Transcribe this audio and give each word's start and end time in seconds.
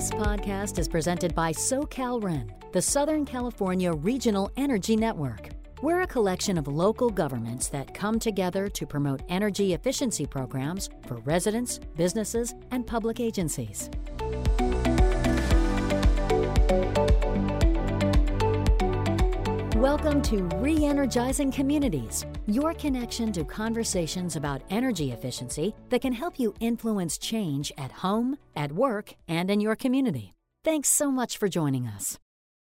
This 0.00 0.10
podcast 0.12 0.78
is 0.78 0.88
presented 0.88 1.34
by 1.34 1.52
SoCalRen, 1.52 2.72
the 2.72 2.80
Southern 2.80 3.26
California 3.26 3.92
Regional 3.92 4.50
Energy 4.56 4.96
Network. 4.96 5.50
We're 5.82 6.00
a 6.00 6.06
collection 6.06 6.56
of 6.56 6.66
local 6.66 7.10
governments 7.10 7.68
that 7.68 7.92
come 7.92 8.18
together 8.18 8.70
to 8.70 8.86
promote 8.86 9.20
energy 9.28 9.74
efficiency 9.74 10.24
programs 10.24 10.88
for 11.06 11.16
residents, 11.16 11.80
businesses, 11.96 12.54
and 12.70 12.86
public 12.86 13.20
agencies. 13.20 13.90
Welcome 19.80 20.20
to 20.24 20.42
Re 20.56 20.84
Energizing 20.84 21.50
Communities, 21.50 22.26
your 22.46 22.74
connection 22.74 23.32
to 23.32 23.44
conversations 23.44 24.36
about 24.36 24.60
energy 24.68 25.10
efficiency 25.10 25.74
that 25.88 26.02
can 26.02 26.12
help 26.12 26.38
you 26.38 26.52
influence 26.60 27.16
change 27.16 27.72
at 27.78 27.90
home, 27.90 28.36
at 28.54 28.72
work, 28.72 29.14
and 29.26 29.50
in 29.50 29.58
your 29.58 29.76
community. 29.76 30.34
Thanks 30.64 30.90
so 30.90 31.10
much 31.10 31.38
for 31.38 31.48
joining 31.48 31.86
us. 31.86 32.18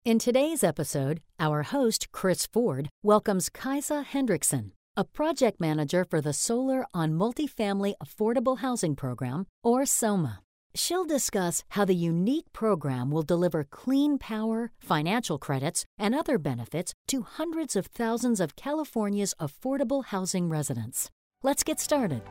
In 0.06 0.20
today's 0.20 0.64
episode, 0.64 1.20
our 1.38 1.64
host, 1.64 2.14
Chris 2.14 2.46
Ford, 2.46 2.88
welcomes 3.04 3.50
Kaisa 3.50 4.06
Hendrickson, 4.10 4.72
a 4.96 5.04
project 5.04 5.60
manager 5.60 6.06
for 6.10 6.22
the 6.22 6.32
Solar 6.32 6.86
on 6.94 7.12
Multifamily 7.12 7.94
Affordable 8.02 8.60
Housing 8.60 8.96
Program, 8.96 9.48
or 9.62 9.86
SOMA. 9.86 10.40
She'll 10.74 11.06
discuss 11.06 11.64
how 11.70 11.86
the 11.86 11.96
unique 11.96 12.52
program 12.54 13.12
will 13.12 13.24
deliver 13.24 13.66
clean 13.66 14.18
power, 14.18 14.72
financial 14.80 15.38
credits, 15.38 15.86
and 15.98 16.16
other 16.16 16.38
benefits 16.38 16.94
to 17.10 17.24
hundreds 17.24 17.76
of 17.76 17.88
thousands 17.88 18.40
of 18.40 18.56
California's 18.56 19.34
affordable 19.40 20.06
housing 20.06 20.48
residents. 20.50 21.10
Let's 21.44 21.64
get 21.64 21.80
started. 21.80 22.22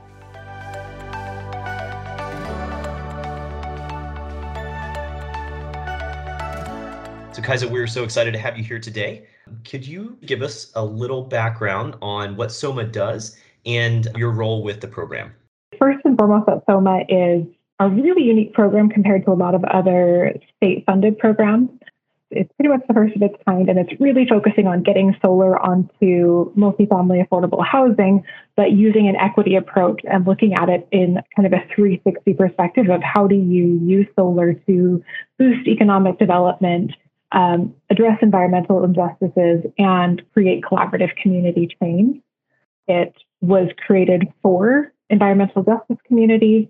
So, 7.32 7.42
Kaisa, 7.42 7.68
we're 7.68 7.86
so 7.86 8.04
excited 8.04 8.32
to 8.32 8.38
have 8.38 8.56
you 8.56 8.64
here 8.64 8.80
today. 8.80 9.26
Could 9.64 9.86
you 9.86 10.16
give 10.24 10.42
us 10.42 10.72
a 10.74 10.84
little 10.84 11.22
background 11.22 11.94
on 12.00 12.36
what 12.36 12.50
SOMA 12.50 12.84
does 12.84 13.36
and 13.66 14.08
your 14.16 14.30
role 14.30 14.62
with 14.62 14.80
the 14.80 14.88
program? 14.88 15.32
First 15.78 16.00
and 16.04 16.18
foremost, 16.18 16.48
what 16.48 16.64
SOMA 16.68 17.04
is 17.08 17.44
a 17.80 17.88
really 17.88 18.22
unique 18.22 18.52
program 18.52 18.90
compared 18.90 19.24
to 19.24 19.32
a 19.32 19.34
lot 19.34 19.54
of 19.54 19.64
other 19.64 20.34
state 20.56 20.84
funded 20.84 21.18
programs. 21.18 21.70
It's 22.30 22.52
pretty 22.52 22.68
much 22.68 22.86
the 22.86 22.94
first 22.94 23.16
of 23.16 23.22
its 23.22 23.34
kind, 23.48 23.68
and 23.68 23.78
it's 23.78 23.98
really 23.98 24.24
focusing 24.28 24.68
on 24.68 24.84
getting 24.84 25.16
solar 25.20 25.58
onto 25.58 26.54
multifamily 26.54 27.26
affordable 27.26 27.66
housing, 27.66 28.22
but 28.54 28.70
using 28.70 29.08
an 29.08 29.16
equity 29.16 29.56
approach 29.56 30.02
and 30.04 30.26
looking 30.26 30.54
at 30.54 30.68
it 30.68 30.86
in 30.92 31.18
kind 31.34 31.46
of 31.46 31.52
a 31.52 31.64
360 31.74 32.34
perspective 32.34 32.88
of 32.90 33.02
how 33.02 33.26
do 33.26 33.34
you 33.34 33.80
use 33.82 34.06
solar 34.14 34.52
to 34.52 35.02
boost 35.38 35.66
economic 35.66 36.18
development, 36.20 36.92
um, 37.32 37.74
address 37.88 38.18
environmental 38.22 38.84
injustices, 38.84 39.64
and 39.78 40.22
create 40.32 40.62
collaborative 40.62 41.16
community 41.16 41.74
change. 41.82 42.22
It 42.86 43.14
was 43.40 43.70
created 43.86 44.28
for 44.42 44.92
environmental 45.08 45.64
justice 45.64 45.98
communities 46.06 46.68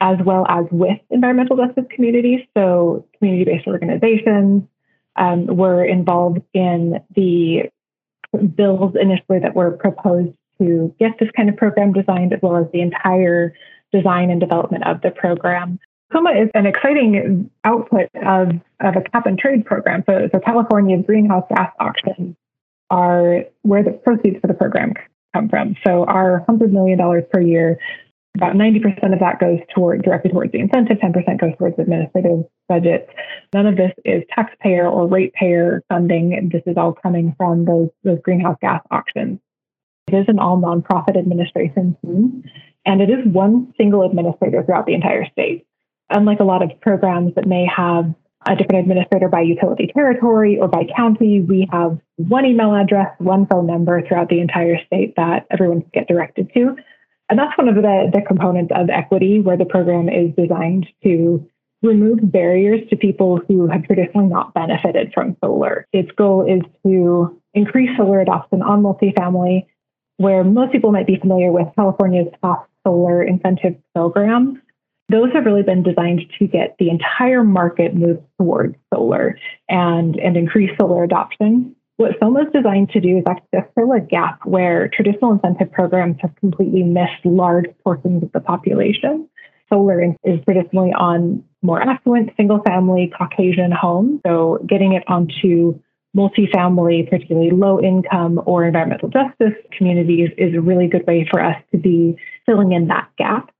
as 0.00 0.18
well 0.24 0.46
as 0.48 0.66
with 0.70 0.98
environmental 1.10 1.56
justice 1.56 1.84
communities. 1.90 2.40
So, 2.56 3.06
community 3.18 3.44
based 3.44 3.66
organizations 3.66 4.64
um, 5.16 5.46
were 5.46 5.84
involved 5.84 6.42
in 6.52 7.00
the 7.14 7.70
bills 8.54 8.94
initially 9.00 9.38
that 9.40 9.54
were 9.54 9.72
proposed 9.72 10.34
to 10.58 10.94
get 10.98 11.18
this 11.18 11.30
kind 11.36 11.48
of 11.48 11.56
program 11.56 11.92
designed, 11.92 12.32
as 12.32 12.40
well 12.42 12.56
as 12.56 12.66
the 12.72 12.80
entire 12.80 13.54
design 13.92 14.30
and 14.30 14.40
development 14.40 14.84
of 14.86 15.00
the 15.02 15.10
program. 15.10 15.78
SOMA 16.12 16.30
is 16.30 16.50
an 16.54 16.66
exciting 16.66 17.50
output 17.64 18.08
of, 18.14 18.50
of 18.80 18.96
a 18.96 19.00
cap 19.10 19.26
and 19.26 19.38
trade 19.38 19.64
program. 19.64 20.04
So, 20.06 20.28
so 20.32 20.38
California's 20.40 21.04
greenhouse 21.06 21.44
gas 21.48 21.72
auctions 21.80 22.36
are 22.90 23.44
where 23.62 23.82
the 23.82 23.92
proceeds 23.92 24.40
for 24.40 24.46
the 24.46 24.54
program 24.54 24.94
come 25.32 25.48
from. 25.48 25.74
So 25.84 26.04
our 26.04 26.44
$100 26.48 26.70
million 26.70 26.98
per 27.32 27.40
year 27.40 27.78
about 28.36 28.54
90% 28.54 29.12
of 29.12 29.20
that 29.20 29.38
goes 29.38 29.60
toward 29.74 30.02
directly 30.02 30.30
towards 30.30 30.50
the 30.52 30.58
incentive, 30.58 30.98
10% 30.98 31.40
goes 31.40 31.56
towards 31.56 31.78
administrative 31.78 32.44
budgets. 32.68 33.08
None 33.52 33.66
of 33.66 33.76
this 33.76 33.92
is 34.04 34.24
taxpayer 34.34 34.88
or 34.88 35.06
ratepayer 35.06 35.82
funding. 35.88 36.50
This 36.52 36.62
is 36.66 36.76
all 36.76 36.92
coming 36.92 37.34
from 37.36 37.64
those, 37.64 37.90
those 38.02 38.18
greenhouse 38.22 38.56
gas 38.60 38.82
auctions. 38.90 39.38
It 40.08 40.16
is 40.16 40.24
an 40.28 40.40
all 40.40 40.60
nonprofit 40.60 41.16
administration 41.16 41.96
team, 42.02 42.42
and 42.84 43.00
it 43.00 43.08
is 43.08 43.24
one 43.24 43.72
single 43.78 44.02
administrator 44.02 44.62
throughout 44.64 44.86
the 44.86 44.94
entire 44.94 45.26
state. 45.30 45.66
Unlike 46.10 46.40
a 46.40 46.44
lot 46.44 46.62
of 46.62 46.78
programs 46.80 47.34
that 47.36 47.46
may 47.46 47.66
have 47.74 48.12
a 48.46 48.56
different 48.56 48.82
administrator 48.82 49.28
by 49.28 49.40
utility 49.40 49.90
territory 49.94 50.58
or 50.60 50.68
by 50.68 50.82
county, 50.94 51.40
we 51.40 51.66
have 51.72 51.98
one 52.16 52.44
email 52.44 52.74
address, 52.74 53.08
one 53.18 53.46
phone 53.46 53.66
number 53.66 54.02
throughout 54.06 54.28
the 54.28 54.40
entire 54.40 54.76
state 54.86 55.14
that 55.16 55.46
everyone 55.50 55.80
can 55.80 55.90
get 55.94 56.08
directed 56.08 56.50
to. 56.52 56.76
And 57.28 57.38
that's 57.38 57.56
one 57.56 57.68
of 57.68 57.76
the, 57.76 58.10
the 58.12 58.22
components 58.26 58.72
of 58.74 58.90
equity 58.90 59.40
where 59.40 59.56
the 59.56 59.64
program 59.64 60.08
is 60.08 60.34
designed 60.36 60.86
to 61.02 61.48
remove 61.82 62.18
barriers 62.22 62.80
to 62.90 62.96
people 62.96 63.40
who 63.48 63.66
have 63.68 63.84
traditionally 63.84 64.26
not 64.26 64.54
benefited 64.54 65.12
from 65.12 65.36
solar. 65.42 65.86
Its 65.92 66.10
goal 66.12 66.46
is 66.46 66.62
to 66.84 67.40
increase 67.52 67.90
solar 67.96 68.20
adoption 68.20 68.62
on 68.62 68.82
multifamily, 68.82 69.66
where 70.16 70.44
most 70.44 70.72
people 70.72 70.92
might 70.92 71.06
be 71.06 71.18
familiar 71.18 71.52
with 71.52 71.68
California's 71.76 72.28
top 72.42 72.68
solar 72.86 73.22
incentive 73.22 73.76
program. 73.94 74.60
Those 75.10 75.32
have 75.34 75.44
really 75.44 75.62
been 75.62 75.82
designed 75.82 76.22
to 76.38 76.46
get 76.46 76.76
the 76.78 76.88
entire 76.88 77.44
market 77.44 77.94
moved 77.94 78.22
towards 78.38 78.76
solar 78.92 79.38
and, 79.68 80.16
and 80.16 80.36
increase 80.36 80.70
solar 80.78 81.04
adoption. 81.04 81.76
What 81.96 82.12
SOMA 82.20 82.40
is 82.40 82.52
designed 82.52 82.90
to 82.90 83.00
do 83.00 83.18
is 83.18 83.24
actually 83.28 83.58
uh, 83.58 83.62
fill 83.76 83.92
a 83.92 84.00
gap 84.00 84.40
where 84.44 84.88
traditional 84.92 85.32
incentive 85.32 85.70
programs 85.70 86.16
have 86.20 86.34
completely 86.36 86.82
missed 86.82 87.24
large 87.24 87.66
portions 87.84 88.22
of 88.24 88.32
the 88.32 88.40
population. 88.40 89.28
Solar 89.72 90.02
is 90.02 90.40
traditionally 90.44 90.92
on 90.92 91.44
more 91.62 91.80
affluent 91.80 92.30
single 92.36 92.60
family 92.66 93.12
Caucasian 93.16 93.70
homes. 93.70 94.20
So 94.26 94.58
getting 94.68 94.92
it 94.94 95.04
onto 95.06 95.80
multifamily, 96.16 97.08
particularly 97.08 97.50
low 97.50 97.80
income 97.80 98.40
or 98.44 98.64
environmental 98.64 99.08
justice 99.08 99.54
communities 99.76 100.30
is 100.36 100.54
a 100.54 100.60
really 100.60 100.88
good 100.88 101.06
way 101.06 101.26
for 101.30 101.40
us 101.40 101.56
to 101.72 101.78
be 101.78 102.16
filling 102.44 102.72
in 102.72 102.88
that 102.88 103.08
gap. 103.18 103.50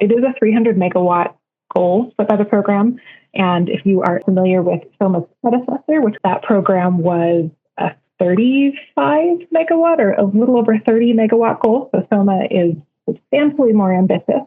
It 0.00 0.06
is 0.10 0.24
a 0.24 0.34
300 0.38 0.76
megawatt 0.76 1.34
goal 1.74 2.12
set 2.16 2.28
by 2.28 2.36
the 2.36 2.44
program. 2.44 2.98
And 3.34 3.68
if 3.68 3.84
you 3.84 4.02
are 4.02 4.20
familiar 4.24 4.62
with 4.62 4.80
SOMA's 5.00 5.24
predecessor, 5.42 6.00
which 6.00 6.16
that 6.24 6.42
program 6.42 6.98
was 6.98 7.50
a 7.78 7.94
35 8.18 9.38
megawatt 9.54 9.98
or 9.98 10.12
a 10.12 10.24
little 10.24 10.58
over 10.58 10.78
30 10.78 11.14
megawatt 11.14 11.60
goal. 11.60 11.90
So 11.94 12.06
SOMA 12.10 12.46
is 12.50 12.74
substantially 13.08 13.72
more 13.72 13.94
ambitious. 13.94 14.42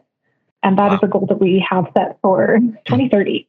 And 0.62 0.78
that 0.78 0.90
wow. 0.90 0.94
is 0.94 1.00
a 1.02 1.08
goal 1.08 1.26
that 1.26 1.40
we 1.40 1.64
have 1.68 1.86
set 1.96 2.18
for 2.22 2.58
2030. 2.86 3.48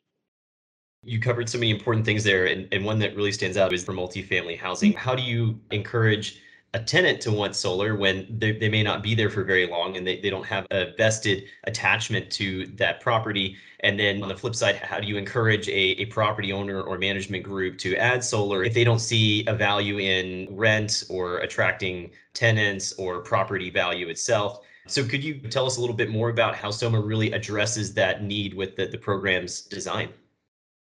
You 1.03 1.19
covered 1.19 1.49
so 1.49 1.57
many 1.57 1.69
important 1.69 2.05
things 2.05 2.23
there, 2.23 2.45
and, 2.45 2.67
and 2.71 2.85
one 2.85 2.97
that 2.99 3.15
really 3.15 3.33
stands 3.33 3.57
out 3.57 3.73
is 3.73 3.83
for 3.83 3.93
multifamily 3.93 4.57
housing. 4.57 4.93
How 4.93 5.13
do 5.13 5.21
you 5.21 5.59
encourage 5.71 6.41
a 6.75 6.79
tenant 6.79 7.21
to 7.21 7.31
want 7.31 7.55
solar 7.55 7.95
when 7.95 8.25
they, 8.39 8.51
they 8.51 8.69
may 8.69 8.81
not 8.81 9.03
be 9.03 9.13
there 9.13 9.29
for 9.29 9.43
very 9.43 9.67
long 9.67 9.95
and 9.95 10.07
they, 10.07 10.19
they 10.19 10.29
don't 10.29 10.45
have 10.45 10.65
a 10.71 10.93
vested 10.97 11.43
attachment 11.65 12.31
to 12.31 12.65
that 12.67 12.99
property. 12.99 13.55
And 13.81 13.99
then 13.99 14.23
on 14.23 14.29
the 14.29 14.35
flip 14.35 14.55
side, 14.55 14.77
how 14.77 14.99
do 14.99 15.07
you 15.07 15.17
encourage 15.17 15.67
a, 15.69 16.01
a 16.01 16.05
property 16.05 16.51
owner 16.51 16.81
or 16.81 16.97
management 16.97 17.43
group 17.43 17.77
to 17.79 17.95
add 17.97 18.23
solar 18.23 18.63
if 18.63 18.73
they 18.73 18.83
don't 18.83 18.99
see 18.99 19.45
a 19.45 19.53
value 19.53 19.99
in 19.99 20.47
rent 20.55 21.03
or 21.09 21.39
attracting 21.39 22.09
tenants 22.33 22.93
or 22.93 23.19
property 23.19 23.69
value 23.69 24.07
itself? 24.07 24.61
So 24.87 25.05
could 25.05 25.23
you 25.23 25.35
tell 25.35 25.67
us 25.67 25.77
a 25.77 25.81
little 25.81 25.95
bit 25.95 26.09
more 26.09 26.29
about 26.29 26.55
how 26.55 26.71
SOMA 26.71 26.99
really 26.99 27.31
addresses 27.33 27.93
that 27.93 28.23
need 28.23 28.55
with 28.55 28.75
the, 28.75 28.87
the 28.87 28.97
program's 28.97 29.61
design? 29.61 30.09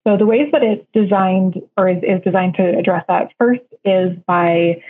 So 0.07 0.17
the 0.17 0.27
ways 0.27 0.49
that 0.53 0.63
it's 0.63 0.87
designed 0.93 1.61
or 1.77 1.89
is, 1.89 2.03
is 2.03 2.23
designed 2.25 2.55
to 2.57 2.79
address 2.79 3.05
that 3.09 3.33
first 3.39 3.63
is 3.85 4.17
by 4.27 4.83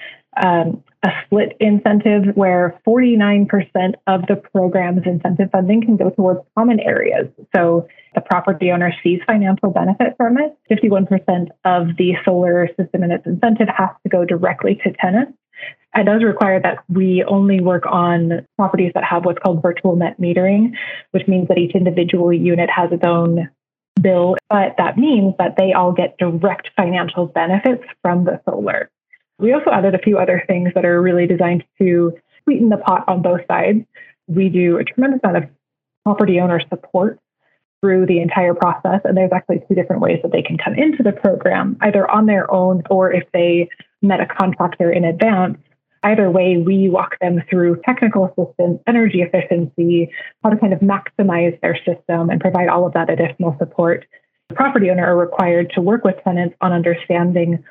um, 0.42 0.82
a 1.04 1.10
split 1.24 1.56
incentive 1.60 2.34
where 2.34 2.80
49% 2.86 3.48
of 4.06 4.22
the 4.26 4.36
program's 4.52 5.02
incentive 5.06 5.50
funding 5.52 5.82
can 5.82 5.96
go 5.96 6.10
towards 6.10 6.40
common 6.56 6.80
areas. 6.80 7.28
So 7.54 7.86
the 8.14 8.20
property 8.20 8.72
owner 8.72 8.92
sees 9.02 9.20
financial 9.26 9.70
benefit 9.70 10.14
from 10.16 10.38
it. 10.38 10.56
51% 10.70 11.48
of 11.64 11.96
the 11.96 12.14
solar 12.24 12.68
system 12.78 13.04
and 13.04 13.12
its 13.12 13.26
incentive 13.26 13.68
has 13.68 13.90
to 14.02 14.08
go 14.08 14.24
directly 14.24 14.80
to 14.84 14.92
tenants. 15.00 15.38
It 15.94 16.04
does 16.04 16.22
require 16.22 16.60
that 16.60 16.78
we 16.88 17.24
only 17.26 17.60
work 17.60 17.84
on 17.86 18.46
properties 18.56 18.92
that 18.94 19.04
have 19.04 19.24
what's 19.24 19.38
called 19.38 19.62
virtual 19.62 19.96
net 19.96 20.20
metering, 20.20 20.72
which 21.12 21.26
means 21.26 21.48
that 21.48 21.58
each 21.58 21.74
individual 21.74 22.32
unit 22.32 22.70
has 22.70 22.90
its 22.92 23.04
own 23.04 23.48
bill, 24.00 24.36
but 24.48 24.74
that 24.78 24.96
means 24.96 25.34
that 25.38 25.56
they 25.56 25.72
all 25.72 25.92
get 25.92 26.18
direct 26.18 26.70
financial 26.76 27.26
benefits 27.26 27.84
from 28.02 28.24
the 28.24 28.40
solar. 28.48 28.90
We 29.38 29.52
also 29.52 29.70
added 29.70 29.94
a 29.94 29.98
few 29.98 30.18
other 30.18 30.42
things 30.46 30.72
that 30.74 30.84
are 30.84 31.00
really 31.00 31.26
designed 31.26 31.64
to 31.80 32.12
sweeten 32.44 32.68
the 32.68 32.78
pot 32.78 33.04
on 33.06 33.22
both 33.22 33.40
sides. 33.48 33.84
We 34.26 34.48
do 34.48 34.78
a 34.78 34.84
tremendous 34.84 35.20
amount 35.22 35.44
of 35.44 35.50
property 36.04 36.40
owner 36.40 36.60
support. 36.68 37.18
through 37.80 38.06
the 38.06 38.20
entire 38.20 38.54
process. 38.54 39.00
And 39.04 39.16
there's 39.16 39.30
actually 39.32 39.62
two 39.68 39.74
different 39.74 40.02
ways 40.02 40.18
that 40.22 40.32
they 40.32 40.42
can 40.42 40.58
come 40.58 40.74
into 40.74 41.02
the 41.02 41.12
program, 41.12 41.76
either 41.80 42.10
on 42.10 42.26
their 42.26 42.50
own 42.50 42.82
or 42.90 43.12
if 43.12 43.24
they 43.32 43.68
met 44.02 44.20
a 44.20 44.26
contractor 44.26 44.90
in 44.90 45.04
advance. 45.04 45.58
Either 46.04 46.30
way, 46.30 46.56
we 46.56 46.88
walk 46.88 47.18
them 47.20 47.42
through 47.50 47.80
technical 47.84 48.26
assistance, 48.26 48.80
energy 48.86 49.20
efficiency, 49.22 50.10
how 50.42 50.50
to 50.50 50.56
kind 50.56 50.72
of 50.72 50.80
maximize 50.80 51.60
their 51.60 51.76
system 51.84 52.30
and 52.30 52.40
provide 52.40 52.68
all 52.68 52.86
of 52.86 52.92
that 52.94 53.10
additional 53.10 53.56
support. 53.58 54.06
The 54.48 54.54
property 54.54 54.90
owner 54.90 55.04
are 55.04 55.16
required 55.16 55.70
to 55.74 55.80
work 55.80 56.04
with 56.04 56.14
tenants 56.22 56.56
on 56.60 56.72
understanding 56.72 57.64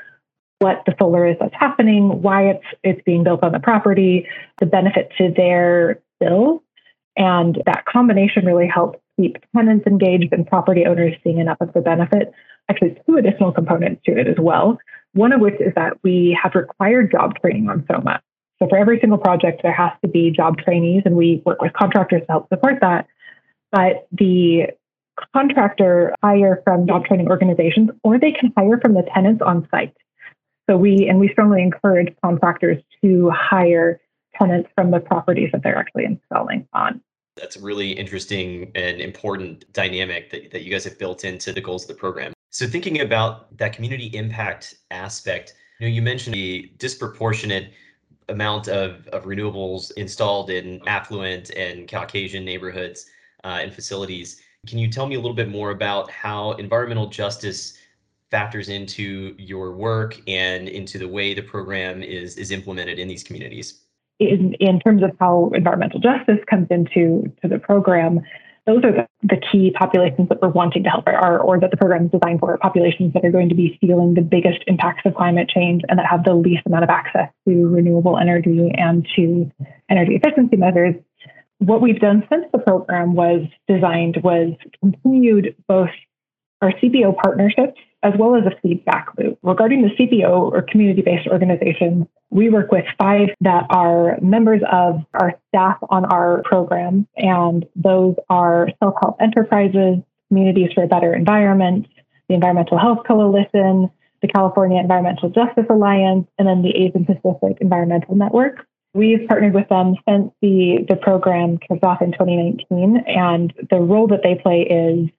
what 0.60 0.84
the 0.86 0.96
solar 1.00 1.28
is 1.28 1.38
that's 1.40 1.54
happening, 1.54 2.22
why 2.22 2.50
it's 2.50 2.66
it's 2.84 3.02
being 3.06 3.24
built 3.24 3.44
on 3.44 3.52
the 3.52 3.60
property, 3.60 4.28
the 4.60 4.66
benefit 4.66 5.12
to 5.18 5.32
their 5.36 6.02
bill. 6.20 6.64
And 7.16 7.62
that 7.66 7.86
combination 7.86 8.46
really 8.46 8.68
helps 8.68 9.00
keep 9.20 9.38
tenants 9.56 9.88
engaged 9.88 10.32
and 10.32 10.46
property 10.46 10.86
owners 10.86 11.14
seeing 11.24 11.40
enough 11.40 11.58
of 11.62 11.74
the 11.74 11.82
benefit. 11.82 12.32
Actually, 12.70 12.98
two 13.08 13.18
additional 13.18 13.52
components 13.52 14.02
to 14.06 14.18
it 14.18 14.28
as 14.28 14.36
well. 14.40 14.78
One 15.14 15.34
of 15.34 15.42
which 15.42 15.60
is 15.60 15.74
that 15.76 15.94
we 16.04 16.38
have 16.42 16.54
required 16.54 17.12
job 17.12 17.34
training 17.42 17.70
on 17.70 17.86
SOMA. 17.90 18.22
So 18.60 18.68
for 18.68 18.78
every 18.78 19.00
single 19.00 19.18
project, 19.18 19.62
there 19.64 19.74
has 19.74 19.92
to 20.04 20.08
be 20.08 20.32
job 20.32 20.58
trainees, 20.58 21.04
and 21.06 21.16
we 21.16 21.42
work 21.46 21.62
with 21.62 21.74
contractors 21.74 22.22
to 22.22 22.28
help 22.28 22.50
support 22.50 22.80
that. 22.82 23.08
But 23.72 24.08
the 24.12 24.68
contractor 25.36 26.14
hire 26.24 26.62
from 26.64 26.88
job 26.88 27.06
training 27.06 27.30
organizations, 27.30 27.90
or 28.04 28.20
they 28.20 28.32
can 28.32 28.52
hire 28.58 28.80
from 28.80 28.94
the 28.94 29.04
tenants 29.14 29.42
on 29.46 29.68
site. 29.72 29.96
So 30.70 30.76
we 30.78 31.08
and 31.08 31.20
we 31.20 31.30
strongly 31.30 31.62
encourage 31.62 32.14
contractors 32.24 32.82
to 33.02 33.30
hire 33.32 34.02
tenants 34.36 34.70
from 34.76 34.92
the 34.92 35.00
properties 35.00 35.50
that 35.54 35.64
they're 35.64 35.78
actually 35.78 36.06
installing 36.06 36.68
on. 36.74 37.02
That's 37.38 37.56
a 37.56 37.62
really 37.62 37.92
interesting 37.92 38.72
and 38.76 39.00
important 39.00 39.72
dynamic 39.72 40.30
that, 40.32 40.52
that 40.52 40.64
you 40.64 40.72
guys 40.72 40.84
have 40.84 40.98
built 40.98 41.24
into 41.24 41.54
the 41.54 41.62
goals 41.62 41.84
of 41.84 41.90
the 41.90 41.94
program. 41.94 42.34
So 42.50 42.66
thinking 42.66 43.02
about 43.02 43.56
that 43.58 43.74
community 43.74 44.08
impact 44.08 44.76
aspect, 44.92 45.54
you 45.80 45.88
know, 45.88 45.94
you 45.94 46.02
mentioned 46.02 46.34
the 46.34 46.72
disproportionate 46.78 47.72
amount 48.30 48.68
of, 48.68 49.08
of 49.10 49.24
renewables 49.26 49.92
installed 49.94 50.50
in 50.50 50.82
affluent 50.88 51.52
and 51.52 51.90
Caucasian 51.90 52.44
neighborhoods 52.44 53.06
uh, 53.44 53.60
and 53.62 53.74
facilities. 53.74 54.42
Can 54.66 54.80
you 54.80 54.90
tell 54.90 55.06
me 55.06 55.16
a 55.16 55.20
little 55.20 55.36
bit 55.36 55.50
more 55.50 55.72
about 55.72 56.10
how 56.10 56.54
environmental 56.54 57.08
justice 57.08 57.78
factors 58.32 58.70
into 58.70 59.36
your 59.38 59.72
work 59.72 60.20
and 60.28 60.68
into 60.68 60.98
the 60.98 61.08
way 61.08 61.34
the 61.34 61.42
program 61.42 62.04
is, 62.04 62.38
is 62.38 62.52
implemented 62.52 63.00
in 63.00 63.08
these 63.08 63.24
communities? 63.24 63.82
In, 64.20 64.56
in 64.60 64.80
terms 64.80 65.04
of 65.04 65.12
how 65.20 65.52
environmental 65.54 66.00
justice 66.00 66.40
comes 66.50 66.68
into 66.70 67.32
to 67.42 67.48
the 67.48 67.60
program, 67.60 68.22
those 68.66 68.84
are 68.84 68.92
the, 68.92 69.08
the 69.24 69.38
key 69.52 69.72
populations 69.72 70.28
that 70.28 70.42
we're 70.42 70.50
wanting 70.50 70.84
to 70.84 70.90
help, 70.90 71.08
or, 71.08 71.40
or 71.40 71.60
that 71.60 71.72
the 71.72 71.78
program 71.78 72.06
is 72.06 72.12
designed 72.12 72.42
for, 72.42 72.58
populations 72.58 73.14
that 73.14 73.24
are 73.24 73.32
going 73.32 73.48
to 73.48 73.56
be 73.56 73.78
feeling 73.80 74.14
the 74.14 74.22
biggest 74.22 74.60
impacts 74.68 75.04
of 75.06 75.16
climate 75.16 75.50
change 75.50 75.84
and 75.88 75.98
that 75.98 76.06
have 76.06 76.26
the 76.26 76.34
least 76.34 76.64
amount 76.66 76.84
of 76.84 76.90
access 76.90 77.30
to 77.48 77.68
renewable 77.68 78.18
energy 78.18 78.72
and 78.78 79.08
to 79.16 79.50
energy 79.90 80.16
efficiency 80.16 80.58
measures. 80.58 80.96
What 81.60 81.82
we've 81.82 82.00
done 82.00 82.24
since 82.30 82.46
the 82.52 82.60
program 82.60 83.16
was 83.16 83.46
designed 83.68 84.18
was 84.22 84.54
continued 84.82 85.56
both 85.68 85.90
our 86.62 86.72
CBO 86.74 87.16
partnerships 87.16 87.80
as 88.04 88.14
well 88.18 88.36
as 88.36 88.44
a 88.46 88.60
feedback 88.62 89.08
loop. 89.18 89.40
Regarding 89.42 89.82
the 89.82 89.90
CBO 89.90 90.52
or 90.52 90.62
community 90.62 91.02
based 91.02 91.28
organization, 91.28 92.08
we 92.30 92.50
work 92.50 92.72
with 92.72 92.86
five 93.00 93.30
that 93.42 93.66
are 93.70 94.18
members 94.22 94.62
of 94.72 95.04
our 95.14 95.34
staff 95.50 95.78
on 95.90 96.06
our 96.06 96.44
program, 96.44 97.08
and 97.16 97.66
those 97.76 98.16
are 98.30 98.70
self 98.84 98.96
help 99.02 99.18
enterprises, 99.22 99.98
communities 100.28 100.70
for 100.74 100.84
a 100.84 100.88
better 100.88 101.14
environment, 101.14 101.88
the 102.28 102.36
Environmental 102.36 102.78
Health 102.78 103.00
Coalition, 103.08 103.90
the 104.22 104.28
California 104.28 104.80
Environmental 104.80 105.30
Justice 105.30 105.66
Alliance, 105.70 106.28
and 106.38 106.48
then 106.48 106.62
the 106.62 106.76
Asian 106.76 107.06
Pacific 107.06 107.58
Environmental 107.62 108.16
Network. 108.16 108.68
We've 108.94 109.28
partnered 109.28 109.54
with 109.54 109.70
them 109.70 109.96
since 110.08 110.32
the, 110.42 110.86
the 110.90 110.96
program 110.96 111.60
kicked 111.60 111.84
off 111.84 112.02
in 112.02 112.12
2019, 112.14 113.04
and 113.08 113.54
the 113.70 113.78
role 113.78 114.08
that 114.08 114.22
they 114.24 114.36
play 114.42 114.62
is 114.62 115.10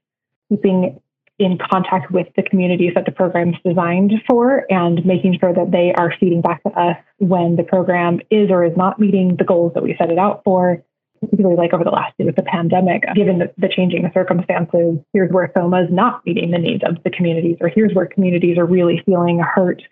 keeping 0.49 1.01
in 1.39 1.59
contact 1.71 2.11
with 2.11 2.27
the 2.37 2.43
communities 2.43 2.93
that 2.95 3.05
the 3.05 3.13
program 3.13 3.51
is 3.51 3.57
designed 3.65 4.13
for 4.29 4.65
and 4.71 5.05
making 5.07 5.39
sure 5.39 5.55
that 5.55 5.71
they 5.71 5.93
are 5.97 6.13
feeding 6.19 6.41
back 6.41 6.63
to 6.65 6.71
us 6.71 6.97
when 7.19 7.57
the 7.57 7.63
program 7.63 8.21
is 8.31 8.51
or 8.51 8.65
is 8.65 8.77
not 8.77 8.99
meeting 8.99 9.37
the 9.37 9.45
goals 9.45 9.73
that 9.75 9.83
we 9.83 9.95
set 9.99 10.11
it 10.11 10.19
out 10.19 10.43
for. 10.45 10.83
Particularly 11.21 11.57
like 11.57 11.73
over 11.73 11.83
the 11.83 11.91
last 11.91 12.15
year 12.17 12.27
with 12.27 12.37
the 12.37 12.45
pandemic, 12.45 13.03
given 13.17 13.41
the, 13.41 13.53
the 13.59 13.69
changing 13.69 14.09
circumstances, 14.15 14.99
here's 15.13 15.33
where 15.33 15.51
SOMA 15.57 15.83
is 15.83 15.91
not 15.91 16.25
meeting 16.25 16.53
the 16.53 16.59
needs 16.59 16.85
of 16.85 17.03
the 17.03 17.11
communities, 17.11 17.57
or 17.61 17.69
here's 17.69 17.93
where 17.93 18.07
communities 18.07 18.57
are 18.57 18.65
really 18.65 19.03
feeling 19.05 19.41
hurt 19.41 19.83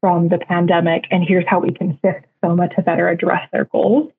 from 0.00 0.28
the 0.28 0.38
pandemic, 0.38 1.04
and 1.10 1.22
here's 1.22 1.44
how 1.46 1.60
we 1.60 1.74
can 1.74 1.98
shift 2.02 2.24
SOMA 2.42 2.70
to 2.76 2.82
better 2.82 3.08
address 3.08 3.46
their 3.52 3.66
goals 3.66 4.10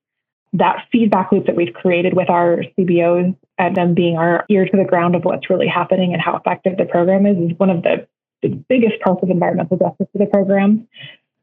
that 0.54 0.86
feedback 0.92 1.32
loop 1.32 1.46
that 1.46 1.56
we've 1.56 1.74
created 1.74 2.14
with 2.14 2.30
our 2.30 2.64
CBOs 2.78 3.36
and 3.62 3.78
them 3.78 3.94
being 3.94 4.18
our 4.18 4.44
ear 4.50 4.66
to 4.66 4.76
the 4.76 4.84
ground 4.84 5.16
of 5.16 5.24
what's 5.24 5.50
really 5.50 5.68
happening 5.68 6.14
and 6.14 6.22
how 6.22 6.36
effective 6.36 6.78
the 6.78 6.86
program 6.86 7.28
is 7.28 7.38
is 7.38 7.58
one 7.60 7.70
of 7.70 7.84
the, 7.84 8.08
the 8.42 8.50
biggest 8.50 9.00
parts 9.02 9.22
of 9.22 9.30
environmental 9.30 9.78
justice 9.78 10.08
for 10.12 10.18
the 10.18 10.26
program. 10.26 10.88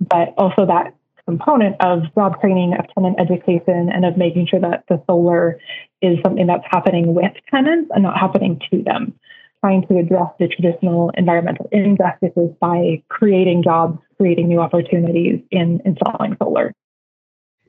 But 0.00 0.34
also 0.36 0.66
that 0.66 0.94
component 1.26 1.76
of 1.80 2.12
job 2.16 2.40
training, 2.40 2.74
of 2.74 2.86
tenant 2.92 3.20
education, 3.20 3.88
and 3.94 4.04
of 4.04 4.16
making 4.16 4.48
sure 4.48 4.58
that 4.60 4.82
the 4.88 5.00
solar 5.06 5.60
is 6.02 6.18
something 6.24 6.48
that's 6.48 6.64
happening 6.68 7.14
with 7.14 7.32
tenants 7.50 7.88
and 7.94 8.02
not 8.02 8.18
happening 8.18 8.60
to 8.70 8.82
them. 8.82 9.14
Trying 9.60 9.86
to 9.88 9.98
address 9.98 10.30
the 10.38 10.48
traditional 10.48 11.10
environmental 11.16 11.68
injustices 11.70 12.50
by 12.60 13.02
creating 13.08 13.62
jobs, 13.62 13.98
creating 14.16 14.48
new 14.48 14.60
opportunities 14.60 15.40
in 15.50 15.80
installing 15.84 16.36
solar 16.42 16.74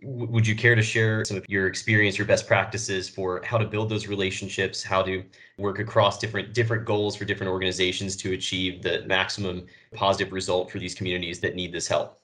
would 0.02 0.48
you 0.48 0.56
care 0.56 0.76
to 0.76 0.82
share 0.82 1.26
some 1.26 1.38
of 1.38 1.46
your 1.48 1.68
experience 1.68 2.18
your 2.18 2.28
best 2.28 2.48
practices 2.48 3.10
for 3.10 3.42
how 3.44 3.58
to 3.58 3.66
build 3.66 3.90
those 3.90 4.08
relationships 4.08 4.84
how 4.84 5.02
to 5.02 5.24
work 5.58 5.80
across 5.80 6.18
different 6.18 6.54
different 6.54 6.86
goals 6.86 7.16
for 7.16 7.26
different 7.26 7.52
organizations 7.52 8.16
to 8.16 8.34
achieve 8.34 8.82
the 8.82 9.04
maximum 9.06 9.66
positive 9.94 10.32
result 10.32 10.72
for 10.72 10.80
these 10.80 10.96
communities 10.96 11.40
that 11.40 11.56
need 11.56 11.72
this 11.72 11.88
help? 11.88 12.20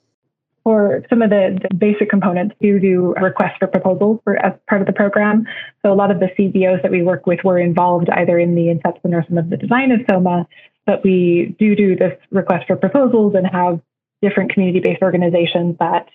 For 0.64 1.04
some 1.10 1.22
of 1.22 1.30
the, 1.30 1.60
the 1.62 1.76
basic 1.76 2.10
components 2.10 2.56
do 2.62 2.80
do 2.80 3.14
request 3.22 3.56
for 3.60 3.68
proposals 3.68 4.20
for 4.24 4.38
as 4.44 4.54
part 4.68 4.82
of 4.82 4.88
the 4.88 4.94
program. 4.94 5.46
So 5.84 5.92
a 5.92 5.96
lot 5.96 6.12
of 6.12 6.20
the 6.20 6.30
cbos 6.38 6.82
that 6.82 6.92
we 6.92 7.04
work 7.04 7.28
with 7.28 7.44
were 7.44 7.60
involved 7.60 8.10
either 8.10 8.40
in 8.40 8.56
the 8.56 8.70
inception 8.70 9.14
or 9.14 9.26
some 9.28 9.38
of 9.38 9.50
the 9.50 9.58
design 9.58 9.92
of 9.92 10.02
soma 10.10 10.48
but 10.86 11.04
we 11.04 11.56
do 11.60 11.76
do 11.76 11.96
this 11.96 12.14
request 12.32 12.68
for 12.68 12.76
proposals 12.76 13.34
and 13.36 13.48
have 13.48 13.82
different 14.22 14.54
community-based 14.54 15.02
organizations 15.02 15.76
that 15.80 16.08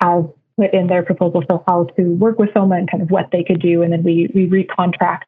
have 0.00 0.28
in 0.58 0.86
their 0.86 1.02
proposal 1.02 1.42
for 1.48 1.62
how 1.66 1.84
to 1.96 2.02
work 2.14 2.38
with 2.38 2.50
SOMA 2.54 2.76
and 2.76 2.90
kind 2.90 3.02
of 3.02 3.10
what 3.10 3.30
they 3.32 3.44
could 3.44 3.60
do. 3.60 3.82
And 3.82 3.92
then 3.92 4.02
we, 4.02 4.30
we 4.34 4.46
recontract. 4.46 5.24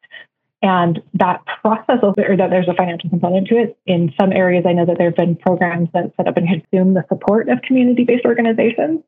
And 0.63 1.01
that 1.15 1.43
process, 1.61 1.97
or 2.03 2.13
that 2.15 2.49
there's 2.51 2.67
a 2.67 2.75
financial 2.75 3.09
component 3.09 3.47
to 3.47 3.55
it. 3.55 3.77
In 3.87 4.13
some 4.19 4.31
areas, 4.31 4.65
I 4.67 4.73
know 4.73 4.85
that 4.85 4.97
there 4.99 5.07
have 5.07 5.15
been 5.15 5.35
programs 5.35 5.89
that 5.93 6.13
set 6.15 6.27
up 6.27 6.37
and 6.37 6.47
consume 6.47 6.93
the 6.93 7.03
support 7.09 7.49
of 7.49 7.61
community 7.63 8.03
based 8.03 8.25
organizations 8.25 9.01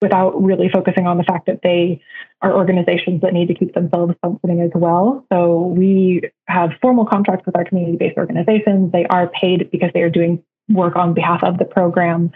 without 0.00 0.40
really 0.40 0.68
focusing 0.68 1.06
on 1.06 1.16
the 1.16 1.24
fact 1.24 1.46
that 1.46 1.60
they 1.62 2.00
are 2.42 2.54
organizations 2.54 3.20
that 3.22 3.32
need 3.32 3.48
to 3.48 3.54
keep 3.54 3.74
themselves 3.74 4.14
functioning 4.22 4.60
as 4.60 4.70
well. 4.74 5.24
So 5.32 5.66
we 5.66 6.22
have 6.46 6.70
formal 6.80 7.04
contracts 7.04 7.46
with 7.46 7.56
our 7.56 7.64
community 7.64 7.96
based 7.96 8.16
organizations. 8.16 8.92
They 8.92 9.06
are 9.06 9.28
paid 9.28 9.70
because 9.70 9.90
they 9.94 10.02
are 10.02 10.10
doing 10.10 10.42
work 10.68 10.94
on 10.96 11.14
behalf 11.14 11.42
of 11.42 11.58
the 11.58 11.64
program 11.64 12.30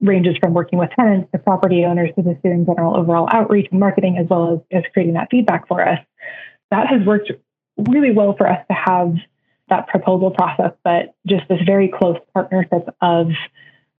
ranges 0.00 0.36
from 0.40 0.54
working 0.54 0.78
with 0.78 0.90
tenants 0.98 1.30
to 1.32 1.38
property 1.38 1.84
owners 1.84 2.10
to 2.16 2.22
just 2.22 2.42
doing 2.42 2.64
general 2.64 2.96
overall 2.96 3.28
outreach 3.32 3.68
and 3.70 3.80
marketing, 3.80 4.16
as 4.18 4.26
well 4.28 4.54
as, 4.54 4.78
as 4.78 4.84
creating 4.92 5.14
that 5.14 5.28
feedback 5.30 5.68
for 5.68 5.86
us. 5.86 5.98
That 6.70 6.86
has 6.88 7.06
worked 7.06 7.32
really 7.88 8.12
well 8.12 8.34
for 8.36 8.48
us 8.48 8.64
to 8.70 8.74
have 8.74 9.14
that 9.68 9.88
proposal 9.88 10.30
process, 10.30 10.72
but 10.84 11.14
just 11.26 11.48
this 11.48 11.60
very 11.64 11.88
close 11.88 12.16
partnership 12.34 12.88
of 13.00 13.28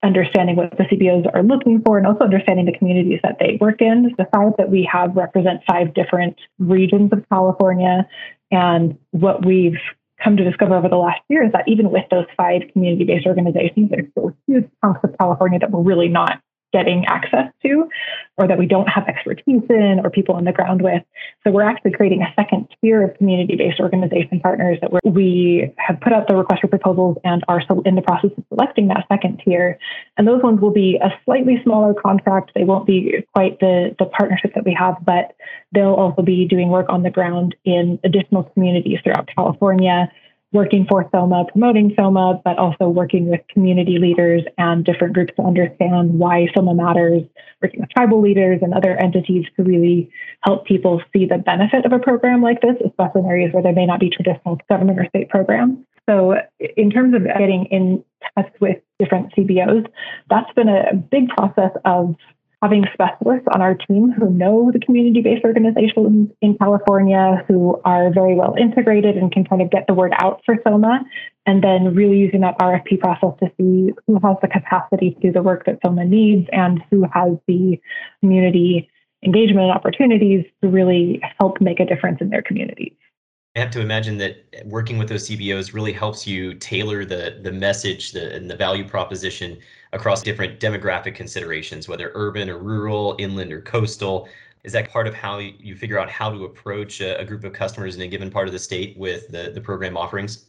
understanding 0.03 0.57
what 0.57 0.71
the 0.79 0.85
CBOs 0.85 1.33
are 1.35 1.43
looking 1.43 1.83
for 1.83 1.99
and 1.99 2.07
also 2.07 2.25
understanding 2.25 2.65
the 2.65 2.77
communities 2.77 3.21
that 3.23 3.37
they 3.39 3.59
work 3.61 3.83
in. 3.83 4.15
The 4.17 4.27
five 4.35 4.53
that 4.59 4.71
we 4.71 4.89
have 4.91 5.15
represent 5.15 5.61
five 5.67 5.95
different 5.95 6.39
regions 6.59 7.13
of 7.13 7.29
California. 7.29 8.09
And 8.51 8.99
what 9.11 9.45
we've 9.45 9.79
come 10.23 10.37
to 10.37 10.45
discover 10.45 10.77
over 10.77 10.89
the 10.89 10.97
last 10.97 11.21
year 11.29 11.45
is 11.45 11.53
that 11.53 11.67
even 11.67 11.91
with 11.91 12.05
those 12.11 12.27
five 12.37 12.63
community 12.73 13.05
based 13.05 13.27
organizations, 13.27 13.91
there's 13.91 14.11
still 14.11 14.37
huge 14.47 14.69
chunks 14.85 15.01
of 15.03 15.17
California 15.19 15.59
that 15.59 15.71
we're 15.71 15.83
really 15.83 16.09
not 16.09 16.41
getting 16.73 17.05
access 17.07 17.53
to 17.63 17.89
or 18.37 18.47
that 18.49 18.59
we 18.59 18.67
don't 18.67 18.89
have 18.89 19.07
expertise 19.09 19.63
in 19.69 20.01
or 20.03 20.11
people 20.11 20.35
on 20.35 20.45
the 20.45 20.53
ground 20.53 20.83
with. 20.83 21.03
So 21.45 21.51
we're 21.51 21.69
actually 21.69 21.93
creating 21.93 22.23
a 22.23 22.33
second 22.35 22.69
tier 22.81 23.03
of 23.03 23.17
community-based 23.19 23.81
organization 23.81 24.41
partners 24.41 24.79
that 24.81 24.91
we 25.05 25.73
have 25.79 26.01
put 26.01 26.13
out 26.13 26.29
the 26.29 26.37
request 26.37 26.63
for 26.63 26.69
proposals 26.69 27.17
and 27.25 27.45
are 27.49 27.61
in 27.85 27.95
the 27.95 28.03
process 28.03 28.31
of 28.37 28.45
selecting 28.49 28.89
that 28.89 29.07
second 29.09 29.43
tier. 29.45 29.79
And 30.17 30.27
those 30.27 30.43
ones 30.43 30.61
will 30.61 30.73
be 30.73 30.99
a 31.03 31.11
slightly 31.25 31.61
smaller 31.63 31.95
contract. 31.95 32.53
They 32.55 32.65
won't 32.65 32.87
be 32.87 33.25
quite 33.35 33.61
the, 33.61 33.95
the 33.99 34.07
partnership 34.07 34.55
that 34.55 34.65
we 34.65 34.75
have, 34.79 34.97
but 35.05 35.35
they'll 35.73 35.95
also 35.95 36.23
be 36.23 36.47
doing 36.47 36.69
work 36.69 36.87
on 36.89 37.03
the 37.03 37.11
ground 37.11 37.55
in 37.65 37.99
additional 38.05 38.45
communities 38.45 38.99
throughout 39.03 39.29
California 39.35 40.11
working 40.53 40.85
for 40.89 41.09
SOMA, 41.13 41.45
promoting 41.53 41.93
SOMA, 41.97 42.41
but 42.45 42.59
also 42.59 42.89
working 42.89 43.29
with 43.29 43.41
community 43.49 43.99
leaders 43.99 44.43
and 44.59 44.85
different 44.85 45.15
groups 45.15 45.33
to 45.37 45.43
understand 45.43 46.19
why 46.19 46.49
SOMA 46.55 46.75
matters, 46.75 47.23
working 47.63 47.81
with 47.81 47.91
tribal 47.91 48.21
leaders 48.21 48.59
and 48.63 48.75
other 48.75 48.97
entities 48.97 49.47
to 49.57 49.63
really 49.63 50.11
help 50.43 50.67
people 50.67 51.01
see 51.13 51.25
the 51.25 51.39
benefit 51.39 51.85
of 51.85 51.93
a 51.93 51.99
program 51.99 52.43
like 52.43 52.61
this, 52.63 52.77
especially 52.85 53.21
in 53.21 53.27
areas 53.27 53.53
where 53.53 53.63
there 53.63 53.73
may 53.73 53.87
not 53.87 54.01
be 54.01 54.11
traditional 54.11 54.59
government 54.69 54.99
or 54.99 55.07
state 55.07 55.29
programs. 55.29 55.79
So, 56.09 56.35
in 56.77 56.91
terms 56.91 57.15
of 57.15 57.25
getting 57.25 57.67
in 57.67 58.05
touch 58.37 58.53
with 58.61 58.79
different 58.99 59.33
CBOs, 59.35 59.87
that's 60.29 60.53
been 60.55 60.69
a 60.69 60.95
big 60.95 61.29
process 61.29 61.71
of 61.85 62.17
having 62.63 62.85
specialists 62.93 63.47
on 63.55 63.63
our 63.63 63.75
team 63.75 64.13
who 64.13 64.31
know 64.31 64.71
the 64.73 64.79
community 64.81 65.23
based 65.23 65.45
organizations 65.45 66.31
in 66.43 66.59
California, 66.59 67.43
who 67.49 67.81
are 67.85 68.13
very 68.13 68.35
well 68.35 68.55
integrated 68.59 69.17
and 69.17 69.33
can 69.33 69.45
kind 69.45 69.63
of 69.63 69.71
get 69.71 69.87
the 69.87 69.95
word 69.95 70.13
out 70.19 70.43
for 70.45 70.57
SOMA, 70.67 71.01
and 71.47 71.65
then 71.65 71.95
really 71.95 72.19
using 72.19 72.41
that 72.41 72.59
RFP 72.59 73.01
process 73.01 73.31
to 73.41 73.51
see 73.57 73.93
who 74.07 74.21
has 74.23 74.37
the 74.43 74.49
capacity 74.49 75.13
to 75.13 75.21
do 75.21 75.33
the 75.33 75.43
work 75.43 75.65
that 75.65 75.79
SOMA 75.85 76.05
needs 76.05 76.49
and 76.53 76.83
who 76.91 77.07
has 77.15 77.33
the 77.47 77.81
community 78.21 78.91
engagement 79.25 79.71
opportunities 79.71 80.45
to 80.63 80.69
really 80.69 81.21
help 81.39 81.61
make 81.61 81.81
a 81.81 81.87
difference 81.87 82.19
in 82.21 82.31
their 82.31 82.43
communities. 82.43 82.93
I 83.57 83.61
have 83.61 83.71
to 83.73 83.81
imagine 83.81 84.19
that 84.19 84.45
working 84.65 84.97
with 84.97 85.09
those 85.09 85.29
CBOs 85.29 85.75
really 85.75 85.93
helps 85.93 86.27
you 86.27 86.55
tailor 86.55 87.05
the 87.05 87.41
the 87.43 87.51
message 87.51 88.13
the, 88.13 88.35
and 88.35 88.49
the 88.49 88.57
value 88.57 88.87
proposition 88.87 89.59
across 89.93 90.23
different 90.23 90.61
demographic 90.61 91.15
considerations, 91.15 91.89
whether 91.89 92.13
urban 92.15 92.49
or 92.49 92.59
rural, 92.59 93.17
inland 93.19 93.53
or 93.53 93.61
coastal. 93.61 94.29
Is 94.63 94.73
that 94.73 94.91
part 94.91 95.07
of 95.07 95.15
how 95.15 95.39
you 95.39 95.75
figure 95.75 95.99
out 95.99 96.11
how 96.11 96.31
to 96.31 96.45
approach 96.45 97.01
a, 97.01 97.19
a 97.19 97.25
group 97.25 97.45
of 97.45 97.53
customers 97.53 97.97
in 97.97 98.03
a 98.03 98.07
given 98.07 98.31
part 98.31 98.47
of 98.47 98.53
the 98.53 98.59
state 98.59 98.97
with 98.99 99.29
the, 99.29 99.51
the 99.55 99.61
program 99.61 99.97
offerings? 99.97 100.47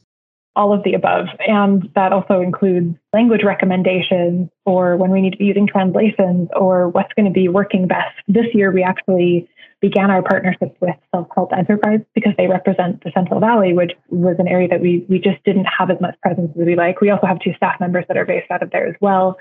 all 0.55 0.73
of 0.73 0.83
the 0.83 0.93
above. 0.93 1.27
And 1.47 1.89
that 1.95 2.11
also 2.11 2.41
includes 2.41 2.95
language 3.13 3.43
recommendations 3.43 4.49
or 4.65 4.97
when 4.97 5.11
we 5.11 5.21
need 5.21 5.31
to 5.31 5.37
be 5.37 5.45
using 5.45 5.67
translations 5.67 6.49
or 6.55 6.89
what's 6.89 7.13
going 7.13 7.25
to 7.25 7.31
be 7.31 7.47
working 7.47 7.87
best. 7.87 8.15
This 8.27 8.47
year, 8.53 8.71
we 8.71 8.83
actually 8.83 9.47
began 9.81 10.11
our 10.11 10.21
partnership 10.21 10.77
with 10.79 10.95
Self 11.13 11.27
Help 11.33 11.51
Enterprise 11.53 11.99
because 12.13 12.33
they 12.37 12.47
represent 12.47 13.03
the 13.03 13.11
Central 13.13 13.39
Valley, 13.39 13.73
which 13.73 13.93
was 14.09 14.35
an 14.39 14.47
area 14.47 14.67
that 14.67 14.79
we, 14.79 15.05
we 15.09 15.19
just 15.19 15.43
didn't 15.43 15.65
have 15.65 15.89
as 15.89 15.99
much 15.99 16.15
presence 16.21 16.51
as 16.57 16.65
we 16.65 16.75
like. 16.75 17.01
We 17.01 17.09
also 17.09 17.25
have 17.25 17.39
two 17.39 17.53
staff 17.55 17.79
members 17.79 18.05
that 18.07 18.15
are 18.15 18.25
based 18.25 18.49
out 18.51 18.63
of 18.63 18.69
there 18.71 18.87
as 18.87 18.95
well. 19.01 19.37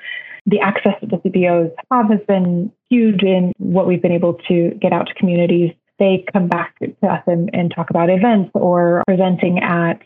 The 0.46 0.60
access 0.60 0.94
that 1.00 1.10
the 1.10 1.18
CBOs 1.18 1.70
have 1.92 2.10
has 2.10 2.20
been 2.26 2.72
huge 2.88 3.22
in 3.22 3.52
what 3.58 3.86
we've 3.86 4.02
been 4.02 4.12
able 4.12 4.34
to 4.48 4.70
get 4.80 4.92
out 4.92 5.06
to 5.08 5.14
communities. 5.14 5.72
They 5.98 6.24
come 6.32 6.48
back 6.48 6.78
to 6.80 7.06
us 7.06 7.22
and, 7.26 7.50
and 7.52 7.70
talk 7.74 7.90
about 7.90 8.08
events 8.08 8.50
or 8.54 9.02
presenting 9.06 9.58
at 9.58 10.00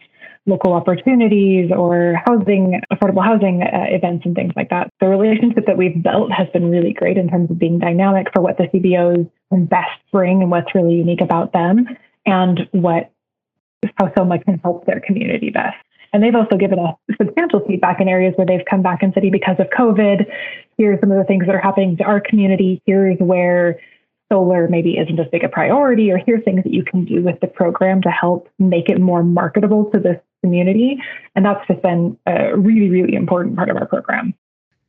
local 0.46 0.74
opportunities 0.74 1.70
or 1.74 2.20
housing, 2.26 2.80
affordable 2.92 3.24
housing 3.24 3.62
uh, 3.62 3.86
events 3.88 4.26
and 4.26 4.34
things 4.34 4.52
like 4.56 4.68
that. 4.70 4.90
The 5.00 5.08
relationship 5.08 5.66
that 5.66 5.78
we've 5.78 6.02
built 6.02 6.30
has 6.32 6.48
been 6.52 6.70
really 6.70 6.92
great 6.92 7.16
in 7.16 7.28
terms 7.28 7.50
of 7.50 7.58
being 7.58 7.78
dynamic 7.78 8.26
for 8.34 8.42
what 8.42 8.58
the 8.58 8.64
CBOs 8.64 9.30
can 9.50 9.66
best 9.66 10.00
bring 10.12 10.42
and 10.42 10.50
what's 10.50 10.74
really 10.74 10.94
unique 10.94 11.22
about 11.22 11.52
them 11.52 11.86
and 12.26 12.68
what 12.72 13.10
how 13.96 14.12
SOMA 14.16 14.38
can 14.38 14.58
help 14.58 14.86
their 14.86 15.00
community 15.00 15.50
best. 15.50 15.76
And 16.12 16.22
they've 16.22 16.34
also 16.34 16.56
given 16.56 16.78
us 16.78 16.94
substantial 17.20 17.60
feedback 17.66 18.00
in 18.00 18.08
areas 18.08 18.34
where 18.36 18.46
they've 18.46 18.64
come 18.70 18.82
back 18.82 19.02
and 19.02 19.12
said, 19.12 19.24
because 19.32 19.56
of 19.58 19.66
COVID, 19.76 20.24
here's 20.78 21.00
some 21.00 21.10
of 21.10 21.18
the 21.18 21.24
things 21.24 21.44
that 21.46 21.54
are 21.54 21.60
happening 21.60 21.96
to 21.96 22.04
our 22.04 22.20
community. 22.20 22.80
Here's 22.86 23.18
where 23.18 23.80
solar 24.32 24.68
maybe 24.68 24.96
isn't 24.96 25.18
as 25.18 25.26
big 25.30 25.44
a 25.44 25.48
priority, 25.48 26.10
or 26.10 26.18
here's 26.18 26.44
things 26.44 26.62
that 26.64 26.72
you 26.72 26.84
can 26.84 27.04
do 27.04 27.22
with 27.22 27.40
the 27.40 27.46
program 27.46 28.02
to 28.02 28.10
help 28.10 28.48
make 28.58 28.88
it 28.88 29.00
more 29.00 29.22
marketable 29.22 29.90
to 29.90 29.98
this 29.98 30.20
community. 30.42 30.98
And 31.34 31.44
that's 31.44 31.66
just 31.66 31.82
been 31.82 32.18
a 32.26 32.56
really, 32.56 32.90
really 32.90 33.14
important 33.14 33.56
part 33.56 33.70
of 33.70 33.76
our 33.76 33.86
program. 33.86 34.34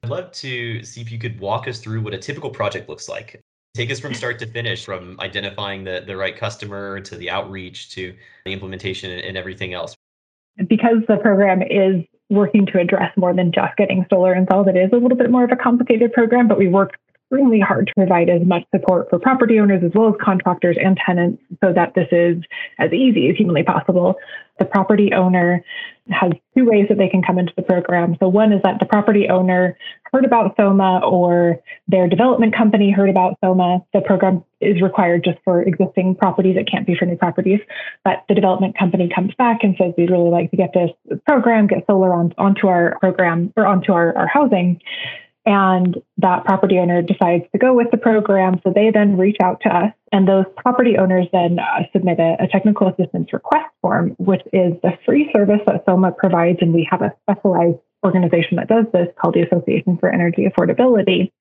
I'd 0.03 0.09
love 0.09 0.31
to 0.33 0.83
see 0.83 1.01
if 1.01 1.11
you 1.11 1.17
could 1.17 1.39
walk 1.39 1.67
us 1.67 1.79
through 1.79 2.01
what 2.01 2.13
a 2.13 2.17
typical 2.17 2.49
project 2.49 2.89
looks 2.89 3.09
like. 3.09 3.41
Take 3.73 3.91
us 3.91 3.99
from 3.99 4.13
start 4.21 4.39
to 4.39 4.47
finish, 4.47 4.85
from 4.85 5.19
identifying 5.19 5.83
the, 5.83 6.03
the 6.05 6.15
right 6.15 6.35
customer 6.35 6.99
to 7.01 7.15
the 7.15 7.29
outreach 7.29 7.89
to 7.91 8.15
the 8.45 8.53
implementation 8.53 9.11
and 9.11 9.37
everything 9.37 9.73
else. 9.73 9.95
Because 10.67 10.97
the 11.07 11.17
program 11.17 11.61
is 11.61 12.05
working 12.29 12.65
to 12.67 12.79
address 12.79 13.11
more 13.17 13.33
than 13.33 13.51
just 13.51 13.75
getting 13.77 14.05
solar 14.09 14.33
installed, 14.33 14.67
it 14.67 14.77
is 14.77 14.89
a 14.93 14.95
little 14.95 15.17
bit 15.17 15.29
more 15.29 15.43
of 15.43 15.51
a 15.51 15.55
complicated 15.55 16.13
program, 16.13 16.47
but 16.47 16.57
we 16.57 16.67
work 16.67 16.97
extremely 17.25 17.59
hard 17.59 17.87
to 17.87 17.93
provide 17.95 18.29
as 18.29 18.45
much 18.45 18.63
support 18.73 19.09
for 19.09 19.19
property 19.19 19.59
owners 19.59 19.83
as 19.83 19.91
well 19.95 20.09
as 20.09 20.15
contractors 20.21 20.77
and 20.81 20.97
tenants 21.05 21.41
so 21.63 21.73
that 21.73 21.93
this 21.95 22.07
is 22.11 22.37
as 22.79 22.91
easy 22.93 23.29
as 23.29 23.35
humanly 23.35 23.63
possible. 23.63 24.15
The 24.59 24.65
property 24.65 25.11
owner 25.11 25.63
has 26.09 26.31
two 26.55 26.65
ways 26.65 26.85
that 26.87 26.97
they 26.97 27.09
can 27.09 27.23
come 27.23 27.39
into 27.39 27.51
the 27.57 27.63
program. 27.63 28.15
So 28.21 28.29
one 28.29 28.53
is 28.53 28.61
that 28.63 28.79
the 28.79 28.85
property 28.85 29.27
owner 29.27 29.75
heard 30.13 30.23
about 30.23 30.55
SOMA 30.55 31.01
or 31.03 31.59
their 31.87 32.07
development 32.07 32.55
company 32.55 32.91
heard 32.91 33.09
about 33.09 33.37
SOMA. 33.43 33.79
The 33.93 34.01
program 34.01 34.43
is 34.61 34.81
required 34.81 35.23
just 35.25 35.39
for 35.43 35.61
existing 35.63 36.15
properties. 36.15 36.55
It 36.57 36.69
can't 36.71 36.87
be 36.87 36.95
for 36.95 37.05
new 37.05 37.17
properties. 37.17 37.59
But 38.03 38.23
the 38.29 38.35
development 38.35 38.77
company 38.77 39.09
comes 39.13 39.33
back 39.37 39.63
and 39.63 39.75
says, 39.77 39.93
we'd 39.97 40.11
really 40.11 40.29
like 40.29 40.51
to 40.51 40.57
get 40.57 40.71
this 40.73 40.91
program, 41.25 41.67
get 41.67 41.85
solar 41.87 42.13
on, 42.13 42.33
onto 42.37 42.67
our 42.67 42.97
program 42.99 43.51
or 43.57 43.65
onto 43.65 43.91
our, 43.91 44.15
our 44.15 44.27
housing 44.27 44.79
and 45.45 46.01
that 46.17 46.43
property 46.43 46.77
owner 46.79 47.01
decides 47.01 47.43
to 47.51 47.57
go 47.57 47.73
with 47.73 47.91
the 47.91 47.97
program. 47.97 48.59
So 48.63 48.71
they 48.73 48.89
then 48.91 49.17
reach 49.17 49.37
out 49.43 49.61
to 49.61 49.69
us, 49.69 49.93
and 50.11 50.27
those 50.27 50.45
property 50.57 50.97
owners 50.97 51.27
then 51.31 51.59
uh, 51.59 51.83
submit 51.93 52.19
a, 52.19 52.35
a, 52.39 52.47
technical 52.47 52.87
assistance 52.87 53.31
request 53.31 53.67
form, 53.81 54.15
which 54.17 54.41
is 54.53 54.73
the 54.81 54.97
free 55.05 55.29
service 55.35 55.61
that 55.67 55.83
SOMA 55.85 56.13
provides. 56.17 56.59
And 56.61 56.73
we 56.73 56.87
have 56.89 57.01
a 57.01 57.13
specialized 57.23 57.77
organization 58.03 58.57
that 58.57 58.67
does 58.67 58.85
this 58.91 59.07
called 59.21 59.35
the 59.35 59.41
Association 59.41 59.97
for 59.97 60.09
Energy 60.09 60.47
Affordability. 60.47 61.31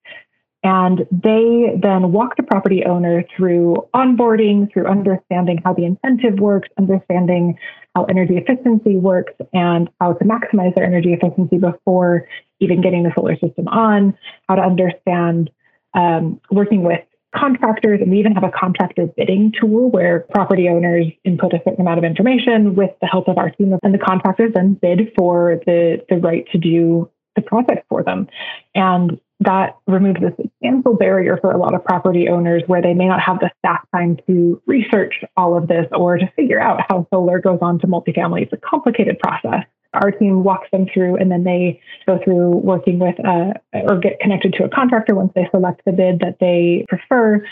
And 0.64 1.06
they 1.12 1.78
then 1.80 2.10
walk 2.10 2.36
the 2.38 2.42
property 2.42 2.84
owner 2.86 3.22
through 3.36 3.86
onboarding, 3.94 4.72
through 4.72 4.86
understanding 4.86 5.60
how 5.62 5.74
the 5.74 5.84
incentive 5.84 6.40
works, 6.40 6.70
understanding 6.78 7.58
how 7.94 8.04
energy 8.04 8.38
efficiency 8.38 8.96
works, 8.96 9.34
and 9.52 9.90
how 10.00 10.14
to 10.14 10.24
maximize 10.24 10.74
their 10.74 10.86
energy 10.86 11.12
efficiency 11.12 11.58
before 11.58 12.26
even 12.60 12.80
getting 12.80 13.02
the 13.02 13.12
solar 13.14 13.36
system 13.38 13.68
on, 13.68 14.16
how 14.48 14.54
to 14.54 14.62
understand 14.62 15.50
um, 15.92 16.40
working 16.50 16.82
with 16.82 17.00
contractors. 17.36 18.00
And 18.00 18.10
we 18.10 18.18
even 18.18 18.32
have 18.32 18.44
a 18.44 18.50
contractor 18.50 19.06
bidding 19.06 19.52
tool 19.60 19.90
where 19.90 20.20
property 20.30 20.70
owners 20.70 21.06
input 21.24 21.52
a 21.52 21.58
certain 21.58 21.82
amount 21.82 21.98
of 21.98 22.04
information 22.04 22.74
with 22.74 22.90
the 23.02 23.06
help 23.06 23.28
of 23.28 23.36
our 23.36 23.50
team, 23.50 23.76
and 23.82 23.92
the 23.92 23.98
contractors 23.98 24.52
then 24.54 24.78
bid 24.80 25.12
for 25.14 25.60
the, 25.66 26.02
the 26.08 26.16
right 26.16 26.46
to 26.52 26.58
do 26.58 27.10
the 27.36 27.42
project 27.42 27.84
for 27.90 28.02
them. 28.02 28.28
And 28.74 29.20
that 29.40 29.76
removes 29.86 30.20
a 30.22 30.32
substantial 30.40 30.96
barrier 30.96 31.38
for 31.40 31.50
a 31.50 31.58
lot 31.58 31.74
of 31.74 31.84
property 31.84 32.28
owners 32.28 32.62
where 32.66 32.80
they 32.80 32.94
may 32.94 33.06
not 33.06 33.20
have 33.20 33.40
the 33.40 33.50
staff 33.58 33.80
time 33.94 34.16
to 34.26 34.60
research 34.66 35.24
all 35.36 35.56
of 35.56 35.68
this 35.68 35.86
or 35.92 36.16
to 36.16 36.30
figure 36.36 36.60
out 36.60 36.80
how 36.88 37.06
solar 37.12 37.40
goes 37.40 37.58
on 37.60 37.78
to 37.80 37.86
multifamily. 37.86 38.42
It's 38.42 38.52
a 38.52 38.56
complicated 38.56 39.18
process. 39.18 39.64
Our 39.92 40.10
team 40.10 40.42
walks 40.42 40.68
them 40.72 40.86
through 40.92 41.16
and 41.16 41.30
then 41.30 41.44
they 41.44 41.80
go 42.06 42.18
through 42.22 42.56
working 42.58 42.98
with 42.98 43.16
uh, 43.24 43.54
or 43.72 43.98
get 43.98 44.18
connected 44.20 44.52
to 44.54 44.64
a 44.64 44.68
contractor 44.68 45.14
once 45.14 45.32
they 45.34 45.48
select 45.50 45.82
the 45.84 45.92
bid 45.92 46.20
that 46.20 46.38
they 46.40 46.84
prefer. 46.88 47.44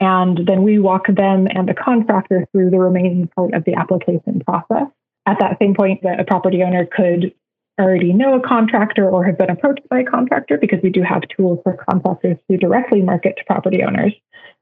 And 0.00 0.46
then 0.46 0.62
we 0.62 0.78
walk 0.78 1.06
them 1.08 1.46
and 1.50 1.68
the 1.68 1.74
contractor 1.74 2.46
through 2.52 2.70
the 2.70 2.78
remaining 2.78 3.28
part 3.36 3.52
of 3.52 3.64
the 3.64 3.74
application 3.74 4.40
process. 4.46 4.88
At 5.26 5.38
that 5.40 5.58
same 5.60 5.74
point, 5.74 6.00
the 6.02 6.18
a 6.18 6.24
property 6.24 6.62
owner 6.62 6.86
could 6.86 7.34
already 7.80 8.12
know 8.12 8.34
a 8.34 8.46
contractor 8.46 9.08
or 9.08 9.24
have 9.24 9.38
been 9.38 9.50
approached 9.50 9.88
by 9.88 10.00
a 10.00 10.04
contractor 10.04 10.58
because 10.58 10.80
we 10.82 10.90
do 10.90 11.02
have 11.02 11.22
tools 11.36 11.58
for 11.62 11.76
contractors 11.88 12.36
to 12.50 12.56
directly 12.56 13.02
market 13.02 13.36
to 13.38 13.44
property 13.44 13.82
owners. 13.82 14.12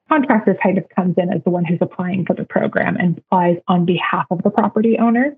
Contractor 0.09 0.57
kind 0.63 0.79
of 0.79 0.85
comes 0.95 1.15
in 1.19 1.33
as 1.33 1.43
the 1.45 1.51
one 1.51 1.65
who's 1.65 1.79
applying 1.81 2.25
for 2.25 2.35
the 2.35 2.45
program 2.45 2.97
and 2.97 3.19
applies 3.19 3.57
on 3.67 3.85
behalf 3.85 4.27
of 4.31 4.43
the 4.43 4.51
property 4.51 4.97
owner. 4.99 5.37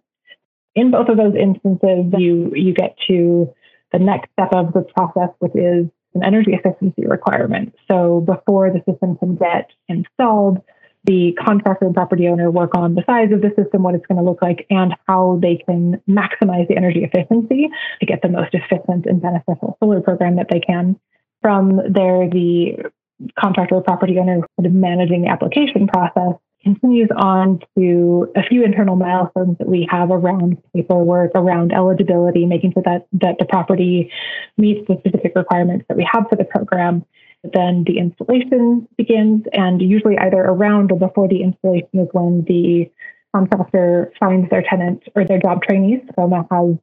In 0.76 0.92
both 0.92 1.08
of 1.08 1.16
those 1.16 1.34
instances, 1.34 2.12
you 2.16 2.52
you 2.54 2.72
get 2.72 2.96
to 3.08 3.52
the 3.92 3.98
next 3.98 4.30
step 4.32 4.52
of 4.52 4.72
the 4.72 4.82
process, 4.82 5.30
which 5.40 5.56
is 5.56 5.86
an 6.14 6.24
energy 6.24 6.52
efficiency 6.52 7.06
requirement. 7.06 7.74
So 7.90 8.20
before 8.20 8.70
the 8.70 8.80
system 8.90 9.16
can 9.16 9.36
get 9.36 9.70
installed, 9.88 10.58
the 11.04 11.32
contractor 11.44 11.86
and 11.86 11.94
property 11.94 12.28
owner 12.28 12.50
work 12.50 12.76
on 12.76 12.94
the 12.94 13.02
size 13.06 13.32
of 13.32 13.40
the 13.40 13.52
system, 13.56 13.82
what 13.82 13.94
it's 13.94 14.06
going 14.06 14.18
to 14.18 14.24
look 14.24 14.42
like, 14.42 14.66
and 14.70 14.94
how 15.06 15.38
they 15.42 15.56
can 15.56 16.00
maximize 16.08 16.68
the 16.68 16.76
energy 16.76 17.04
efficiency 17.04 17.68
to 18.00 18.06
get 18.06 18.20
the 18.22 18.28
most 18.28 18.54
efficient 18.54 19.06
and 19.06 19.22
beneficial 19.22 19.76
solar 19.82 20.00
program 20.00 20.36
that 20.36 20.48
they 20.50 20.60
can. 20.60 20.98
From 21.40 21.76
there, 21.88 22.28
the 22.28 22.76
contractor 23.38 23.76
or 23.76 23.82
property 23.82 24.18
owner 24.18 24.40
sort 24.56 24.66
of 24.66 24.72
managing 24.72 25.22
the 25.22 25.28
application 25.28 25.86
process 25.86 26.34
continues 26.62 27.08
on 27.16 27.60
to 27.76 28.30
a 28.36 28.42
few 28.42 28.62
internal 28.62 28.96
milestones 28.96 29.56
that 29.58 29.68
we 29.68 29.88
have 29.90 30.10
around 30.10 30.58
paperwork, 30.74 31.30
around 31.34 31.72
eligibility, 31.72 32.44
making 32.44 32.72
sure 32.72 32.82
that, 32.84 33.06
that 33.12 33.36
the 33.38 33.46
property 33.46 34.10
meets 34.58 34.86
the 34.86 34.96
specific 34.98 35.32
requirements 35.34 35.86
that 35.88 35.96
we 35.96 36.06
have 36.10 36.24
for 36.28 36.36
the 36.36 36.44
program. 36.44 37.04
Then 37.42 37.84
the 37.86 37.98
installation 37.98 38.86
begins, 38.98 39.44
and 39.52 39.80
usually 39.80 40.18
either 40.18 40.38
around 40.38 40.92
or 40.92 40.98
before 40.98 41.28
the 41.28 41.42
installation 41.42 42.00
is 42.00 42.08
when 42.12 42.44
the 42.46 42.90
contractor 43.34 44.12
finds 44.20 44.50
their 44.50 44.62
tenant 44.62 45.04
or 45.14 45.24
their 45.24 45.40
job 45.40 45.62
trainees. 45.62 46.00
So 46.16 46.28
that 46.28 46.46
has 46.50 46.76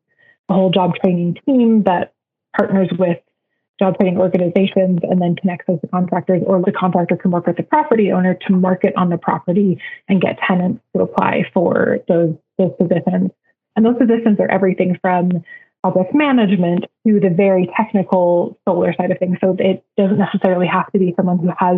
a 0.49 0.53
whole 0.53 0.71
job 0.71 0.95
training 0.95 1.37
team 1.45 1.83
that 1.83 2.13
partners 2.57 2.89
with 2.97 3.19
job 3.79 3.99
training 3.99 4.17
organizations 4.17 4.99
and 5.03 5.21
then 5.21 5.35
connects 5.35 5.67
with 5.67 5.81
the 5.81 5.87
contractors, 5.87 6.41
or 6.45 6.59
the 6.63 6.71
contractor 6.71 7.15
can 7.15 7.29
work 7.29 7.45
with 7.45 7.57
the 7.57 7.63
property 7.63 8.11
owner 8.11 8.33
to 8.47 8.53
market 8.53 8.93
on 8.97 9.09
the 9.09 9.17
property 9.17 9.79
and 10.09 10.19
get 10.19 10.39
tenants 10.39 10.81
to 10.95 11.03
apply 11.03 11.43
for 11.53 11.99
those, 12.07 12.35
those 12.57 12.71
positions. 12.79 13.29
And 13.75 13.85
those 13.85 13.97
positions 13.99 14.39
are 14.39 14.49
everything 14.49 14.97
from 14.99 15.43
project 15.91 16.13
management 16.13 16.85
to 17.05 17.19
the 17.19 17.29
very 17.29 17.69
technical 17.75 18.57
solar 18.67 18.93
side 18.93 19.11
of 19.11 19.19
things. 19.19 19.37
So 19.41 19.55
it 19.59 19.83
doesn't 19.97 20.17
necessarily 20.17 20.67
have 20.67 20.91
to 20.91 20.99
be 20.99 21.13
someone 21.15 21.39
who 21.39 21.49
has 21.57 21.77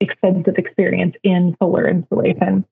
extensive 0.00 0.54
experience 0.56 1.14
in 1.24 1.56
solar 1.60 1.88
installation 1.88 2.64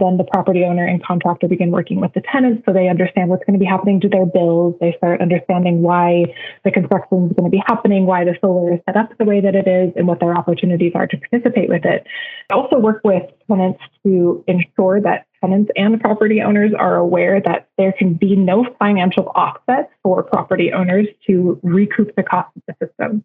then 0.00 0.16
the 0.16 0.24
property 0.24 0.64
owner 0.64 0.84
and 0.84 1.04
contractor 1.04 1.46
begin 1.46 1.70
working 1.70 2.00
with 2.00 2.12
the 2.14 2.22
tenants 2.32 2.62
so 2.66 2.72
they 2.72 2.88
understand 2.88 3.28
what's 3.28 3.44
going 3.44 3.58
to 3.58 3.62
be 3.62 3.68
happening 3.68 4.00
to 4.00 4.08
their 4.08 4.26
bills. 4.26 4.74
They 4.80 4.94
start 4.96 5.20
understanding 5.20 5.82
why 5.82 6.34
the 6.64 6.70
construction 6.70 7.26
is 7.26 7.36
going 7.36 7.50
to 7.50 7.56
be 7.56 7.62
happening, 7.66 8.06
why 8.06 8.24
the 8.24 8.34
solar 8.40 8.74
is 8.74 8.80
set 8.86 8.96
up 8.96 9.10
the 9.18 9.24
way 9.24 9.40
that 9.40 9.54
it 9.54 9.68
is, 9.68 9.92
and 9.96 10.08
what 10.08 10.20
their 10.20 10.36
opportunities 10.36 10.92
are 10.94 11.06
to 11.06 11.16
participate 11.16 11.68
with 11.68 11.84
it. 11.84 12.06
I 12.50 12.54
also 12.54 12.78
work 12.78 13.02
with 13.04 13.22
tenants 13.48 13.80
to 14.04 14.44
ensure 14.48 15.00
that 15.02 15.26
tenants 15.40 15.70
and 15.76 16.00
property 16.00 16.40
owners 16.42 16.72
are 16.76 16.96
aware 16.96 17.40
that 17.44 17.68
there 17.78 17.92
can 17.92 18.14
be 18.14 18.36
no 18.36 18.66
financial 18.78 19.30
offset 19.34 19.90
for 20.02 20.22
property 20.22 20.72
owners 20.72 21.06
to 21.26 21.58
recoup 21.62 22.14
the 22.16 22.22
cost 22.22 22.50
of 22.56 22.62
the 22.66 22.86
system. 22.86 23.24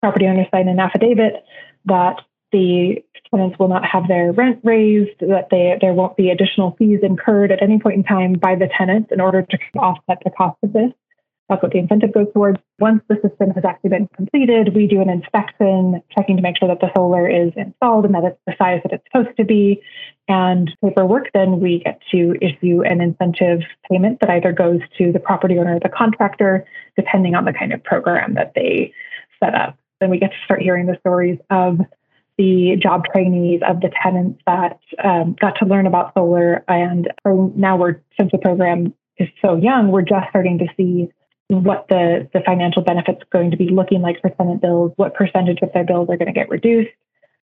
Property 0.00 0.26
owners 0.26 0.46
sign 0.52 0.68
an 0.68 0.78
affidavit 0.78 1.44
that 1.86 2.20
the 2.52 3.02
tenants 3.30 3.58
will 3.58 3.68
not 3.68 3.84
have 3.84 4.08
their 4.08 4.32
rent 4.32 4.60
raised, 4.64 5.18
that 5.20 5.48
they, 5.50 5.76
there 5.80 5.92
won't 5.92 6.16
be 6.16 6.30
additional 6.30 6.74
fees 6.78 7.00
incurred 7.02 7.52
at 7.52 7.62
any 7.62 7.78
point 7.78 7.96
in 7.96 8.04
time 8.04 8.34
by 8.34 8.54
the 8.54 8.68
tenants 8.76 9.10
in 9.12 9.20
order 9.20 9.42
to 9.42 9.58
offset 9.78 10.18
the 10.24 10.30
cost 10.30 10.56
of 10.62 10.72
this. 10.72 10.92
That's 11.48 11.62
what 11.62 11.72
the 11.72 11.78
incentive 11.78 12.12
goes 12.12 12.26
towards. 12.34 12.58
Once 12.78 13.02
the 13.08 13.16
system 13.26 13.50
has 13.52 13.64
actually 13.64 13.90
been 13.90 14.08
completed, 14.14 14.74
we 14.74 14.86
do 14.86 15.00
an 15.00 15.08
inspection, 15.08 16.02
checking 16.14 16.36
to 16.36 16.42
make 16.42 16.58
sure 16.58 16.68
that 16.68 16.80
the 16.80 16.90
solar 16.94 17.26
is 17.26 17.52
installed 17.56 18.04
and 18.04 18.14
that 18.14 18.24
it's 18.24 18.38
the 18.46 18.52
size 18.58 18.80
that 18.84 18.92
it's 18.92 19.04
supposed 19.10 19.34
to 19.38 19.44
be. 19.44 19.80
And 20.28 20.70
paperwork, 20.84 21.30
then 21.32 21.58
we 21.58 21.78
get 21.84 22.02
to 22.10 22.34
issue 22.42 22.82
an 22.82 23.00
incentive 23.00 23.60
payment 23.90 24.20
that 24.20 24.28
either 24.28 24.52
goes 24.52 24.80
to 24.98 25.10
the 25.10 25.20
property 25.20 25.58
owner 25.58 25.76
or 25.76 25.80
the 25.80 25.88
contractor, 25.88 26.66
depending 26.96 27.34
on 27.34 27.46
the 27.46 27.54
kind 27.54 27.72
of 27.72 27.82
program 27.82 28.34
that 28.34 28.52
they 28.54 28.92
set 29.42 29.54
up. 29.54 29.78
Then 30.00 30.10
we 30.10 30.18
get 30.18 30.30
to 30.30 30.36
start 30.44 30.60
hearing 30.60 30.84
the 30.84 30.98
stories 31.00 31.38
of 31.48 31.80
the 32.38 32.76
job 32.80 33.02
trainees 33.12 33.60
of 33.68 33.80
the 33.80 33.90
tenants 34.02 34.40
that 34.46 34.78
um, 35.04 35.36
got 35.40 35.58
to 35.58 35.66
learn 35.66 35.86
about 35.86 36.14
solar. 36.14 36.64
And 36.68 37.08
now 37.26 37.76
we're, 37.76 38.00
since 38.18 38.30
the 38.32 38.38
program 38.38 38.94
is 39.18 39.28
so 39.42 39.56
young, 39.56 39.90
we're 39.90 40.02
just 40.02 40.28
starting 40.30 40.58
to 40.58 40.66
see 40.76 41.08
what 41.48 41.86
the, 41.88 42.28
the 42.32 42.40
financial 42.46 42.82
benefits 42.82 43.20
going 43.32 43.50
to 43.50 43.56
be 43.56 43.70
looking 43.70 44.02
like 44.02 44.20
for 44.20 44.30
tenant 44.30 44.62
bills, 44.62 44.92
what 44.96 45.14
percentage 45.14 45.58
of 45.62 45.72
their 45.72 45.84
bills 45.84 46.08
are 46.10 46.16
going 46.16 46.32
to 46.32 46.32
get 46.32 46.48
reduced. 46.48 46.90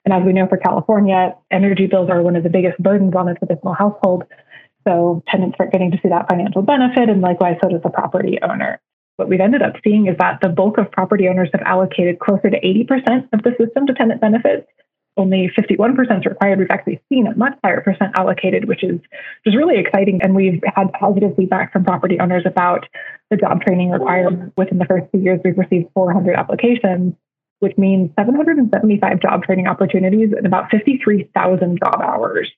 And 0.04 0.14
as 0.14 0.22
we 0.24 0.32
know 0.32 0.46
for 0.46 0.56
California, 0.56 1.34
energy 1.50 1.88
bills 1.88 2.08
are 2.08 2.22
one 2.22 2.36
of 2.36 2.44
the 2.44 2.50
biggest 2.50 2.78
burdens 2.78 3.14
on 3.16 3.28
a 3.28 3.34
traditional 3.34 3.74
household. 3.74 4.22
So 4.86 5.24
tenants 5.28 5.56
start 5.56 5.72
getting 5.72 5.90
to 5.90 5.98
see 6.00 6.10
that 6.10 6.28
financial 6.28 6.62
benefit, 6.62 7.08
and 7.08 7.20
likewise, 7.20 7.56
so 7.60 7.68
does 7.68 7.82
the 7.82 7.90
property 7.90 8.38
owner. 8.40 8.80
What 9.16 9.28
we've 9.28 9.40
ended 9.40 9.62
up 9.62 9.74
seeing 9.82 10.08
is 10.08 10.16
that 10.18 10.40
the 10.42 10.48
bulk 10.48 10.78
of 10.78 10.90
property 10.90 11.28
owners 11.28 11.48
have 11.52 11.62
allocated 11.64 12.18
closer 12.18 12.50
to 12.50 12.60
80% 12.60 13.28
of 13.32 13.42
the 13.42 13.54
system 13.58 13.86
to 13.86 13.94
tenant 13.94 14.20
benefits. 14.20 14.66
Only 15.18 15.50
51% 15.58 16.18
is 16.18 16.26
required. 16.26 16.58
We've 16.58 16.70
actually 16.70 17.00
seen 17.08 17.26
a 17.26 17.34
much 17.34 17.58
higher 17.64 17.80
percent 17.80 18.12
allocated, 18.18 18.68
which 18.68 18.84
is 18.84 19.00
just 19.44 19.56
really 19.56 19.78
exciting. 19.78 20.20
And 20.22 20.34
we've 20.34 20.62
had 20.74 20.92
positive 20.92 21.34
feedback 21.36 21.72
from 21.72 21.84
property 21.84 22.20
owners 22.20 22.42
about 22.44 22.86
the 23.30 23.38
job 23.38 23.62
training 23.62 23.90
requirement. 23.90 24.52
Within 24.58 24.76
the 24.76 24.84
first 24.84 25.06
two 25.12 25.20
years, 25.20 25.40
we've 25.42 25.56
received 25.56 25.88
400 25.94 26.36
applications, 26.36 27.14
which 27.60 27.78
means 27.78 28.10
775 28.18 29.20
job 29.22 29.42
training 29.44 29.66
opportunities 29.66 30.34
and 30.36 30.44
about 30.44 30.70
53,000 30.70 31.78
job 31.82 32.02
hours. 32.02 32.52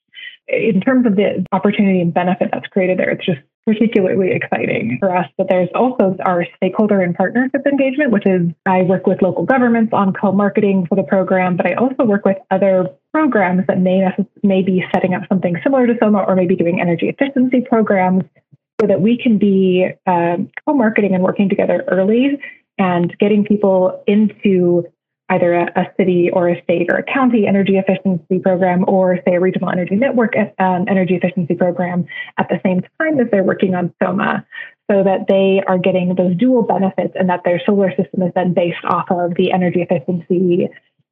In 0.48 0.80
terms 0.80 1.06
of 1.06 1.14
the 1.14 1.46
opportunity 1.52 2.00
and 2.00 2.12
benefit 2.12 2.48
that's 2.52 2.66
created 2.66 2.98
there, 2.98 3.10
it's 3.10 3.24
just 3.24 3.38
particularly 3.68 4.30
exciting 4.32 4.96
for 4.98 5.14
us. 5.14 5.26
But 5.36 5.48
there's 5.50 5.68
also 5.74 6.16
our 6.24 6.46
stakeholder 6.56 7.02
and 7.02 7.14
partnership 7.14 7.66
engagement, 7.66 8.12
which 8.12 8.26
is 8.26 8.48
I 8.64 8.82
work 8.82 9.06
with 9.06 9.20
local 9.20 9.44
governments 9.44 9.92
on 9.92 10.14
co-marketing 10.14 10.86
for 10.88 10.94
the 10.94 11.02
program, 11.02 11.58
but 11.58 11.66
I 11.66 11.74
also 11.74 12.04
work 12.04 12.24
with 12.24 12.38
other 12.50 12.88
programs 13.12 13.66
that 13.66 13.78
may 13.78 14.08
may 14.42 14.62
be 14.62 14.82
setting 14.94 15.12
up 15.12 15.22
something 15.28 15.56
similar 15.62 15.86
to 15.86 15.94
SOMA 16.00 16.24
or 16.26 16.34
maybe 16.34 16.56
doing 16.56 16.80
energy 16.80 17.10
efficiency 17.10 17.60
programs 17.60 18.24
so 18.80 18.86
that 18.86 19.02
we 19.02 19.18
can 19.18 19.36
be 19.36 19.88
um, 20.06 20.48
co-marketing 20.66 21.14
and 21.14 21.22
working 21.22 21.50
together 21.50 21.84
early 21.88 22.40
and 22.78 23.14
getting 23.18 23.44
people 23.44 24.02
into 24.06 24.86
either 25.30 25.54
a, 25.54 25.72
a, 25.76 25.86
city 25.98 26.30
or 26.32 26.48
a 26.48 26.62
state 26.62 26.90
or 26.90 26.96
a 26.96 27.02
county 27.02 27.46
energy 27.46 27.76
efficiency 27.76 28.38
program 28.38 28.84
or 28.88 29.18
say 29.26 29.34
a 29.34 29.40
regional 29.40 29.70
energy 29.70 29.94
network 29.94 30.34
um, 30.58 30.84
energy 30.88 31.14
efficiency 31.14 31.54
program 31.54 32.06
at 32.38 32.48
the 32.48 32.60
same 32.64 32.80
time 33.00 33.20
as 33.20 33.26
they're 33.30 33.44
working 33.44 33.74
on 33.74 33.92
SOMA 34.02 34.46
so 34.90 35.04
that 35.04 35.26
they 35.28 35.62
are 35.66 35.78
getting 35.78 36.14
those 36.14 36.34
dual 36.36 36.62
benefits 36.62 37.14
and 37.18 37.28
that 37.28 37.42
their 37.44 37.60
solar 37.66 37.90
system 37.90 38.22
is 38.22 38.32
then 38.34 38.54
based 38.54 38.84
off 38.84 39.10
of 39.10 39.34
the 39.34 39.52
energy 39.52 39.82
efficiency 39.82 40.68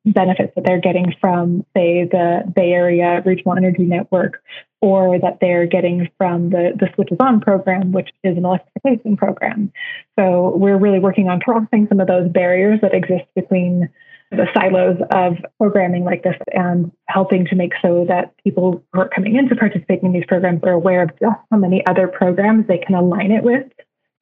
benefits 0.07 0.53
that 0.55 0.65
they're 0.65 0.81
getting 0.81 1.15
from, 1.21 1.67
say, 1.77 2.05
the 2.05 2.43
Bay 2.55 2.73
Area 2.73 3.23
Regional 3.27 3.57
Energy 3.57 3.83
Network, 3.83 4.41
or 4.81 5.19
that 5.19 5.39
they're 5.41 5.67
getting 5.67 6.09
from 6.17 6.51
the, 6.51 6.73
the 6.79 6.89
Switch 6.95 7.11
Is 7.11 7.19
On 7.21 7.41
program, 7.41 7.93
which 7.93 8.11
is 8.23 8.37
an 8.37 8.45
electrification 8.45 9.17
program. 9.17 9.73
So 10.19 10.57
we're 10.57 10.79
really 10.79 11.01
working 11.01 11.29
on 11.29 11.41
crossing 11.41 11.89
some 11.89 12.01
of 12.01 12.07
those 12.07 12.29
barriers 12.29 12.81
that 12.83 12.95
exist 12.95 13.25
between 13.35 13.89
the 14.31 14.47
silos 14.55 14.99
of 15.13 15.35
programming 15.59 16.05
like 16.05 16.23
this 16.23 16.35
and 16.53 16.91
helping 17.09 17.47
to 17.47 17.55
make 17.55 17.73
so 17.81 18.05
that 18.09 18.35
people 18.43 18.85
who 18.93 19.01
are 19.01 19.09
coming 19.09 19.37
in 19.37 19.49
to 19.49 19.55
participate 19.55 20.03
in 20.03 20.13
these 20.13 20.25
programs 20.27 20.61
are 20.65 20.73
aware 20.73 21.03
of 21.03 21.11
just 21.21 21.37
how 21.51 21.57
many 21.57 21.87
other 21.87 22.09
programs 22.09 22.67
they 22.67 22.79
can 22.79 22.95
align 22.95 23.31
it 23.31 23.45
with 23.45 23.65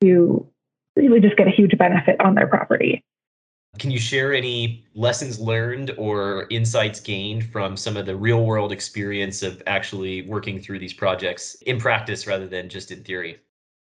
to 0.02 0.46
really 0.96 1.20
just 1.20 1.36
get 1.36 1.48
a 1.48 1.50
huge 1.50 1.76
benefit 1.78 2.20
on 2.20 2.34
their 2.34 2.46
property. 2.46 3.02
Can 3.78 3.90
you 3.90 3.98
share 3.98 4.32
any 4.32 4.84
lessons 4.94 5.40
learned 5.40 5.92
or 5.98 6.46
insights 6.50 7.00
gained 7.00 7.50
from 7.50 7.76
some 7.76 7.96
of 7.96 8.06
the 8.06 8.14
real 8.14 8.44
world 8.44 8.70
experience 8.70 9.42
of 9.42 9.60
actually 9.66 10.22
working 10.22 10.60
through 10.60 10.78
these 10.78 10.92
projects 10.92 11.56
in 11.62 11.80
practice 11.80 12.26
rather 12.26 12.46
than 12.46 12.68
just 12.68 12.92
in 12.92 13.02
theory? 13.02 13.38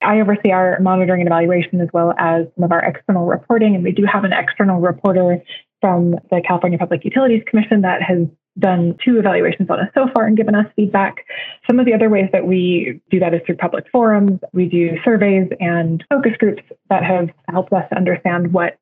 I 0.03 0.21
oversee 0.21 0.51
our 0.51 0.79
monitoring 0.81 1.23
and 1.23 1.29
evaluation 1.29 1.81
as 1.81 1.89
well 1.93 2.15
as 2.19 2.47
some 2.55 2.65
of 2.65 2.73
our 2.73 2.83
external 2.85 3.27
reporting, 3.27 3.75
and 3.75 3.83
we 3.83 3.93
do 3.93 4.05
have 4.05 4.25
an 4.25 4.33
external 4.33 4.81
reporter 4.81 5.43
from 5.81 6.13
the 6.31 6.43
California 6.47 6.79
Public 6.79 7.05
Utilities 7.05 7.43
Commission 7.47 7.83
that 7.83 8.03
has 8.03 8.27
done 8.59 8.97
two 9.05 9.19
evaluations 9.19 9.69
on 9.69 9.81
us 9.81 9.89
so 9.95 10.07
far 10.15 10.27
and 10.27 10.37
given 10.37 10.55
us 10.55 10.67
feedback. 10.77 11.27
Some 11.67 11.79
of 11.79 11.87
the 11.87 11.93
other 11.93 12.09
ways 12.09 12.29
that 12.33 12.47
we 12.47 13.01
do 13.11 13.21
that 13.21 13.35
is 13.35 13.41
through 13.45 13.57
public 13.57 13.85
forums. 13.93 14.41
We 14.53 14.67
do 14.67 14.97
surveys 15.05 15.49
and 15.61 16.03
focus 16.09 16.33
groups 16.39 16.63
that 16.89 17.05
have 17.05 17.29
helped 17.49 17.73
us 17.73 17.85
understand 17.95 18.53
what 18.53 18.79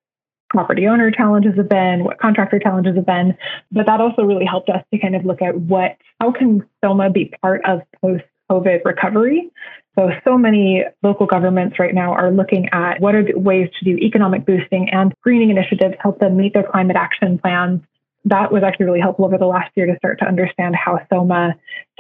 property 0.49 0.87
owner 0.87 1.11
challenges 1.11 1.57
have 1.57 1.69
been, 1.69 2.05
what 2.05 2.19
contractor 2.19 2.61
challenges 2.61 2.95
have 2.95 3.07
been. 3.07 3.37
But 3.73 3.87
that 3.87 4.01
also 4.01 4.23
really 4.23 4.47
helped 4.47 4.69
us 4.69 4.85
to 4.93 5.01
kind 5.01 5.17
of 5.17 5.25
look 5.25 5.43
at 5.43 5.59
what, 5.59 5.97
how 6.21 6.31
can 6.31 6.63
SOMA 6.85 7.11
be 7.11 7.33
part 7.43 7.63
of 7.65 7.81
post 8.01 8.25
COVID 8.51 8.85
recovery? 8.85 9.51
So, 9.97 10.11
so 10.25 10.37
many 10.37 10.83
local 11.03 11.27
governments 11.27 11.79
right 11.79 11.95
now 11.95 12.13
are 12.13 12.33
looking 12.33 12.69
at 12.73 13.01
what 13.01 13.15
are 13.15 13.25
ways 13.35 13.71
to 13.79 13.85
do 13.85 13.97
economic 13.99 14.45
boosting 14.45 14.89
and 14.91 15.15
greening 15.23 15.51
initiatives, 15.51 15.95
help 16.01 16.19
them 16.19 16.37
meet 16.37 16.53
their 16.53 16.65
climate 16.65 16.97
action 16.97 17.39
plans. 17.39 17.81
That 18.25 18.51
was 18.51 18.63
actually 18.65 18.87
really 18.87 19.01
helpful 19.01 19.27
over 19.27 19.39
the 19.39 19.47
last 19.47 19.71
year 19.77 19.87
to 19.87 19.97
start 19.99 20.19
to 20.21 20.25
understand 20.27 20.75
how 20.75 20.99
SOMA 21.13 21.55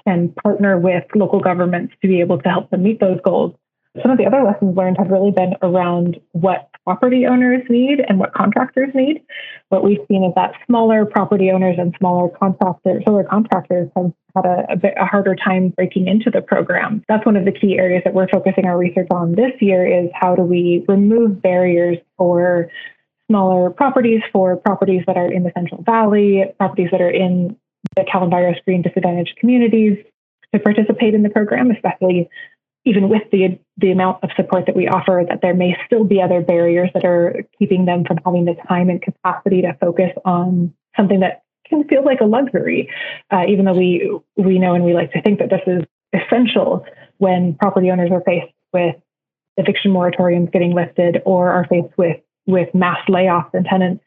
can 0.04 0.30
partner 0.42 0.78
with 0.78 1.04
local 1.14 1.38
governments 1.38 1.94
to 2.02 2.09
be 2.09 2.20
able 2.20 2.38
to 2.40 2.48
help 2.48 2.70
them 2.70 2.83
meet 2.83 2.98
those 2.98 3.20
goals. 3.24 3.54
Some 4.02 4.11
of 4.11 4.18
the 4.18 4.26
other 4.26 4.42
lessons 4.42 4.76
learned 4.76 4.98
have 4.98 5.11
really 5.11 5.30
been 5.30 5.54
around 5.62 6.20
what 6.33 6.68
property 6.83 7.26
owners 7.26 7.62
need 7.68 8.00
and 8.09 8.18
what 8.18 8.35
contractors 8.35 8.90
need. 8.92 9.22
What 9.68 9.85
we've 9.85 10.00
seen 10.09 10.24
is 10.24 10.33
that 10.35 10.52
smaller 10.66 11.07
property 11.07 11.50
owners 11.50 11.76
and 11.78 11.94
smaller 11.98 12.28
contractors, 12.28 13.04
solar 13.07 13.22
contractors 13.22 13.88
have 13.96 14.12
had 14.35 14.46
a, 14.46 14.72
a, 14.72 14.76
bit 14.76 14.94
a 14.98 15.04
harder 15.04 15.37
time 15.37 15.68
breaking 15.68 16.09
into 16.09 16.28
the 16.28 16.42
program. 16.42 17.04
That's 17.09 17.24
one 17.24 17.37
of 17.37 17.44
the 17.44 17.52
key 17.52 17.78
areas 17.78 18.02
that 18.04 18.14
we're 18.14 18.28
focusing 18.28 18.66
our 18.66 18.76
research 18.76 19.07
on 19.12 19.33
this 19.33 19.52
year 19.61 19.87
is 19.87 20.11
how 20.12 20.35
do 20.35 20.42
we 20.42 20.85
remove 20.88 21.40
barriers 21.40 21.98
for 22.18 22.70
smaller 23.30 23.70
properties 23.70 24.20
for 24.33 24.57
properties 24.57 25.04
that 25.07 25.16
are 25.16 25.33
in 25.33 25.44
the 25.44 25.52
Central 25.57 25.83
Valley, 25.83 26.44
properties 26.59 26.88
that 26.90 27.00
are 27.00 27.11
in 27.11 27.57
the 27.94 28.02
CalEnviroScreen 28.02 28.83
disadvantaged 28.83 29.37
communities 29.38 29.98
to 30.52 30.61
participate 30.61 31.14
in 31.14 31.22
the 31.22 31.30
program, 31.30 31.70
especially 31.70 32.28
even 32.85 33.09
with 33.09 33.23
the 33.33 33.59
the 33.79 33.90
amount 33.90 34.23
of 34.23 34.31
support 34.37 34.66
that 34.66 34.77
we 34.77 34.88
offer, 34.88 35.25
that 35.29 35.40
there 35.42 35.55
may 35.55 35.77
still 35.87 36.05
be 36.05 36.20
other 36.20 36.40
barriers 36.40 36.90
that 36.94 37.05
are 37.05 37.42
keeping 37.59 37.87
them 37.87 38.05
from 38.05 38.18
having 38.25 38.44
the 38.44 38.55
time 38.68 38.88
and 38.88 39.03
capacity 39.03 39.62
to 39.62 39.77
focus 39.81 40.11
on 40.25 40.73
something 40.97 41.20
that 41.20 41.42
can 41.66 41.85
feel 41.88 42.05
like 42.05 42.20
a 42.20 42.27
luxury, 42.27 42.90
uh, 43.31 43.44
even 43.49 43.64
though 43.64 43.75
we 43.75 44.18
we 44.37 44.59
know 44.59 44.75
and 44.75 44.85
we 44.85 44.94
like 44.94 45.12
to 45.12 45.23
think 45.23 45.38
that 45.38 45.51
this 45.51 45.62
is 45.66 45.83
essential 46.12 46.85
when 47.18 47.55
property 47.55 47.90
owners 47.90 48.11
are 48.12 48.23
faced 48.23 48.53
with 48.73 48.97
eviction 49.57 49.92
moratoriums 49.92 50.53
getting 50.53 50.75
lifted 50.75 51.23
or 51.25 51.51
are 51.51 51.66
faced 51.68 51.97
with 51.97 52.18
with 52.47 52.73
mass 52.75 52.99
layoffs 53.09 53.51
and 53.55 53.64
tenants 53.64 54.05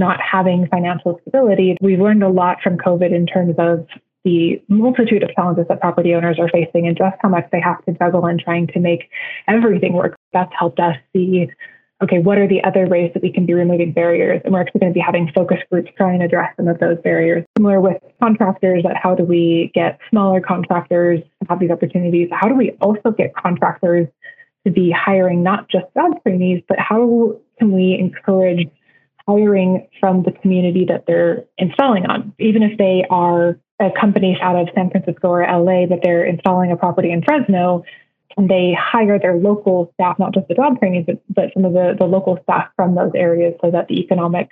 not 0.00 0.18
having 0.20 0.66
financial 0.68 1.20
stability. 1.22 1.76
We've 1.80 2.00
learned 2.00 2.22
a 2.22 2.28
lot 2.28 2.58
from 2.62 2.78
COVID 2.78 3.14
in 3.14 3.26
terms 3.26 3.54
of 3.58 3.86
the 4.24 4.62
multitude 4.68 5.22
of 5.22 5.34
challenges 5.34 5.66
that 5.68 5.80
property 5.80 6.14
owners 6.14 6.38
are 6.38 6.48
facing 6.48 6.86
and 6.86 6.96
just 6.96 7.16
how 7.20 7.28
much 7.28 7.46
they 7.52 7.60
have 7.60 7.84
to 7.84 7.92
juggle 7.92 8.26
in 8.26 8.38
trying 8.38 8.66
to 8.68 8.80
make 8.80 9.10
everything 9.48 9.92
work. 9.92 10.16
That's 10.32 10.52
helped 10.58 10.80
us 10.80 10.96
see 11.12 11.48
okay, 12.02 12.18
what 12.18 12.38
are 12.38 12.48
the 12.48 12.62
other 12.64 12.86
ways 12.86 13.10
that 13.14 13.22
we 13.22 13.32
can 13.32 13.46
be 13.46 13.54
removing 13.54 13.92
barriers? 13.92 14.40
And 14.44 14.52
we're 14.52 14.60
actually 14.60 14.80
going 14.80 14.92
to 14.92 14.94
be 14.94 15.00
having 15.00 15.30
focus 15.34 15.58
groups 15.70 15.90
try 15.96 16.12
and 16.12 16.22
address 16.22 16.54
some 16.56 16.68
of 16.68 16.78
those 16.78 16.98
barriers. 17.02 17.44
Similar 17.56 17.80
with 17.80 17.96
contractors, 18.20 18.82
that 18.82 18.96
how 18.96 19.14
do 19.14 19.24
we 19.24 19.70
get 19.74 19.98
smaller 20.10 20.40
contractors 20.40 21.20
to 21.20 21.48
have 21.48 21.60
these 21.60 21.70
opportunities? 21.70 22.28
How 22.32 22.48
do 22.48 22.54
we 22.54 22.72
also 22.80 23.10
get 23.10 23.34
contractors 23.34 24.08
to 24.66 24.72
be 24.72 24.90
hiring 24.90 25.42
not 25.42 25.68
just 25.70 25.86
job 25.94 26.22
trainees, 26.22 26.62
but 26.68 26.78
how 26.78 27.36
can 27.58 27.72
we 27.72 27.96
encourage 27.98 28.68
hiring 29.26 29.88
from 30.00 30.22
the 30.22 30.32
community 30.32 30.84
that 30.86 31.04
they're 31.06 31.44
installing 31.56 32.06
on, 32.06 32.34
even 32.38 32.62
if 32.62 32.76
they 32.76 33.04
are 33.08 33.58
Uh, 33.80 33.86
a 33.86 34.00
company 34.00 34.38
out 34.40 34.56
of 34.56 34.68
San 34.74 34.90
Francisco 34.90 35.28
or 35.28 35.40
LA, 35.40 35.86
but 35.86 36.00
they're 36.02 36.24
installing 36.24 36.70
a 36.70 36.76
property 36.76 37.10
in 37.10 37.22
Fresno, 37.22 37.84
can 38.34 38.48
they 38.48 38.76
hire 38.78 39.18
their 39.18 39.36
local 39.36 39.92
staff, 39.94 40.18
not 40.18 40.34
just 40.34 40.48
the 40.48 40.54
job 40.54 40.78
trainees, 40.78 41.04
but, 41.06 41.22
but 41.28 41.44
some 41.54 41.64
of 41.64 41.72
the, 41.72 41.94
the 41.98 42.06
local 42.06 42.38
staff 42.42 42.68
from 42.76 42.94
those 42.94 43.12
areas 43.14 43.54
so 43.62 43.70
that 43.70 43.88
the 43.88 44.00
economic 44.00 44.50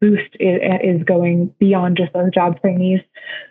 boost 0.00 0.36
is, 0.38 0.60
is 0.82 1.02
going 1.04 1.52
beyond 1.58 1.96
just 1.96 2.12
those 2.12 2.30
job 2.32 2.60
trainees. 2.60 3.00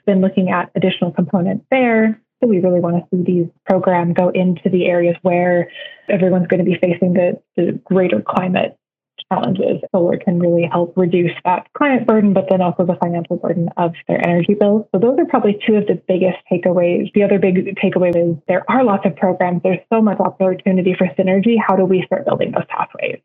Then 0.05 0.21
looking 0.21 0.49
at 0.49 0.71
additional 0.75 1.11
components 1.11 1.65
there. 1.69 2.19
So 2.41 2.47
we 2.47 2.59
really 2.59 2.79
want 2.79 2.97
to 2.97 3.03
see 3.11 3.23
these 3.23 3.47
programs 3.65 4.15
go 4.15 4.29
into 4.29 4.69
the 4.69 4.85
areas 4.85 5.15
where 5.21 5.69
everyone's 6.09 6.47
going 6.47 6.63
to 6.63 6.69
be 6.69 6.77
facing 6.77 7.13
the, 7.13 7.39
the 7.55 7.79
greater 7.83 8.21
climate 8.21 8.77
challenges. 9.31 9.81
Solar 9.91 10.17
can 10.17 10.39
really 10.39 10.67
help 10.69 10.93
reduce 10.97 11.31
that 11.45 11.67
climate 11.77 12.05
burden, 12.05 12.33
but 12.33 12.47
then 12.49 12.61
also 12.61 12.85
the 12.85 12.95
financial 13.01 13.37
burden 13.37 13.69
of 13.77 13.93
their 14.07 14.25
energy 14.27 14.53
bills. 14.53 14.85
So 14.93 14.99
those 14.99 15.17
are 15.19 15.25
probably 15.25 15.59
two 15.65 15.75
of 15.75 15.87
the 15.87 16.01
biggest 16.07 16.37
takeaways. 16.51 17.11
The 17.13 17.23
other 17.23 17.39
big 17.39 17.75
takeaway 17.77 18.09
is 18.09 18.37
there 18.47 18.69
are 18.69 18.83
lots 18.83 19.05
of 19.05 19.15
programs. 19.15 19.61
There's 19.63 19.79
so 19.91 20.01
much 20.01 20.19
opportunity 20.19 20.95
for 20.97 21.07
synergy. 21.17 21.55
How 21.65 21.75
do 21.75 21.85
we 21.85 22.03
start 22.05 22.25
building 22.25 22.51
those 22.51 22.65
pathways? 22.67 23.19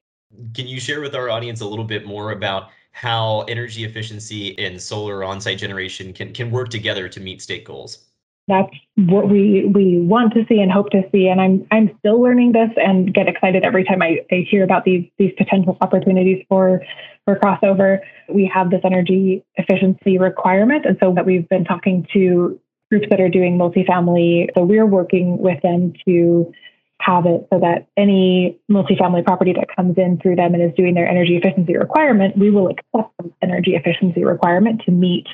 Can 0.55 0.67
you 0.67 0.79
share 0.79 1.01
with 1.01 1.15
our 1.15 1.31
audience 1.31 1.61
a 1.61 1.67
little 1.67 1.85
bit 1.85 2.07
more 2.07 2.33
about 2.33 2.71
how 2.93 3.41
energy 3.43 3.85
efficiency 3.85 4.59
and 4.59 4.81
solar 4.81 5.25
on-site 5.25 5.59
generation 5.59 6.13
can, 6.13 6.33
can 6.33 6.51
work 6.51 6.69
together 6.69 7.09
to 7.09 7.21
meet 7.21 7.43
state 7.43 7.65
goals? 7.65 8.07
That's 8.49 8.73
what 8.95 9.29
we 9.29 9.71
we 9.75 10.01
want 10.01 10.33
to 10.35 10.45
see 10.49 10.61
and 10.61 10.71
hope 10.71 10.91
to 10.91 11.03
see. 11.13 11.29
And 11.29 11.41
I'm 11.41 11.67
I'm 11.71 11.97
still 11.99 12.23
learning 12.23 12.53
this 12.53 12.71
and 12.77 13.13
get 13.13 13.29
excited 13.29 13.65
every 13.65 13.85
time 13.85 14.03
I, 14.03 14.21
I 14.31 14.47
hear 14.49 14.63
about 14.63 14.85
these 14.85 15.05
these 15.19 15.33
potential 15.37 15.77
opportunities 15.81 16.45
for 16.49 16.83
for 17.25 17.37
crossover. 17.37 17.99
We 18.29 18.51
have 18.53 18.71
this 18.71 18.81
energy 18.85 19.45
efficiency 19.57 20.19
requirement, 20.19 20.87
and 20.87 20.97
so 21.01 21.13
that 21.15 21.27
we've 21.27 21.49
been 21.49 21.65
talking 21.65 22.07
to 22.13 22.61
groups 22.91 23.07
that 23.11 23.21
are 23.21 23.29
doing 23.29 23.59
multifamily. 23.59 24.49
So 24.57 24.63
we're 24.65 24.87
working 24.87 25.39
with 25.39 25.61
them 25.63 25.95
to 26.07 26.53
have 27.01 27.27
it 27.27 27.47
so 27.53 27.59
that 27.61 27.89
any 27.97 28.59
multifamily 28.71 29.25
property 29.25 29.53
that 29.53 29.75
comes 29.75 29.99
in 29.99 30.19
through 30.19 30.37
them 30.37 30.55
and 30.55 30.63
is 30.63 30.75
doing 30.77 30.95
their 30.95 31.07
energy 31.07 31.37
efficiency 31.37 31.77
requirement, 31.77 32.39
we 32.39 32.51
will 32.51 32.69
accept 32.69 33.13
the 33.19 33.33
energy 33.43 33.75
efficiency 33.75 34.25
requirement 34.25 34.83
to 34.87 34.93
meet 34.93 35.27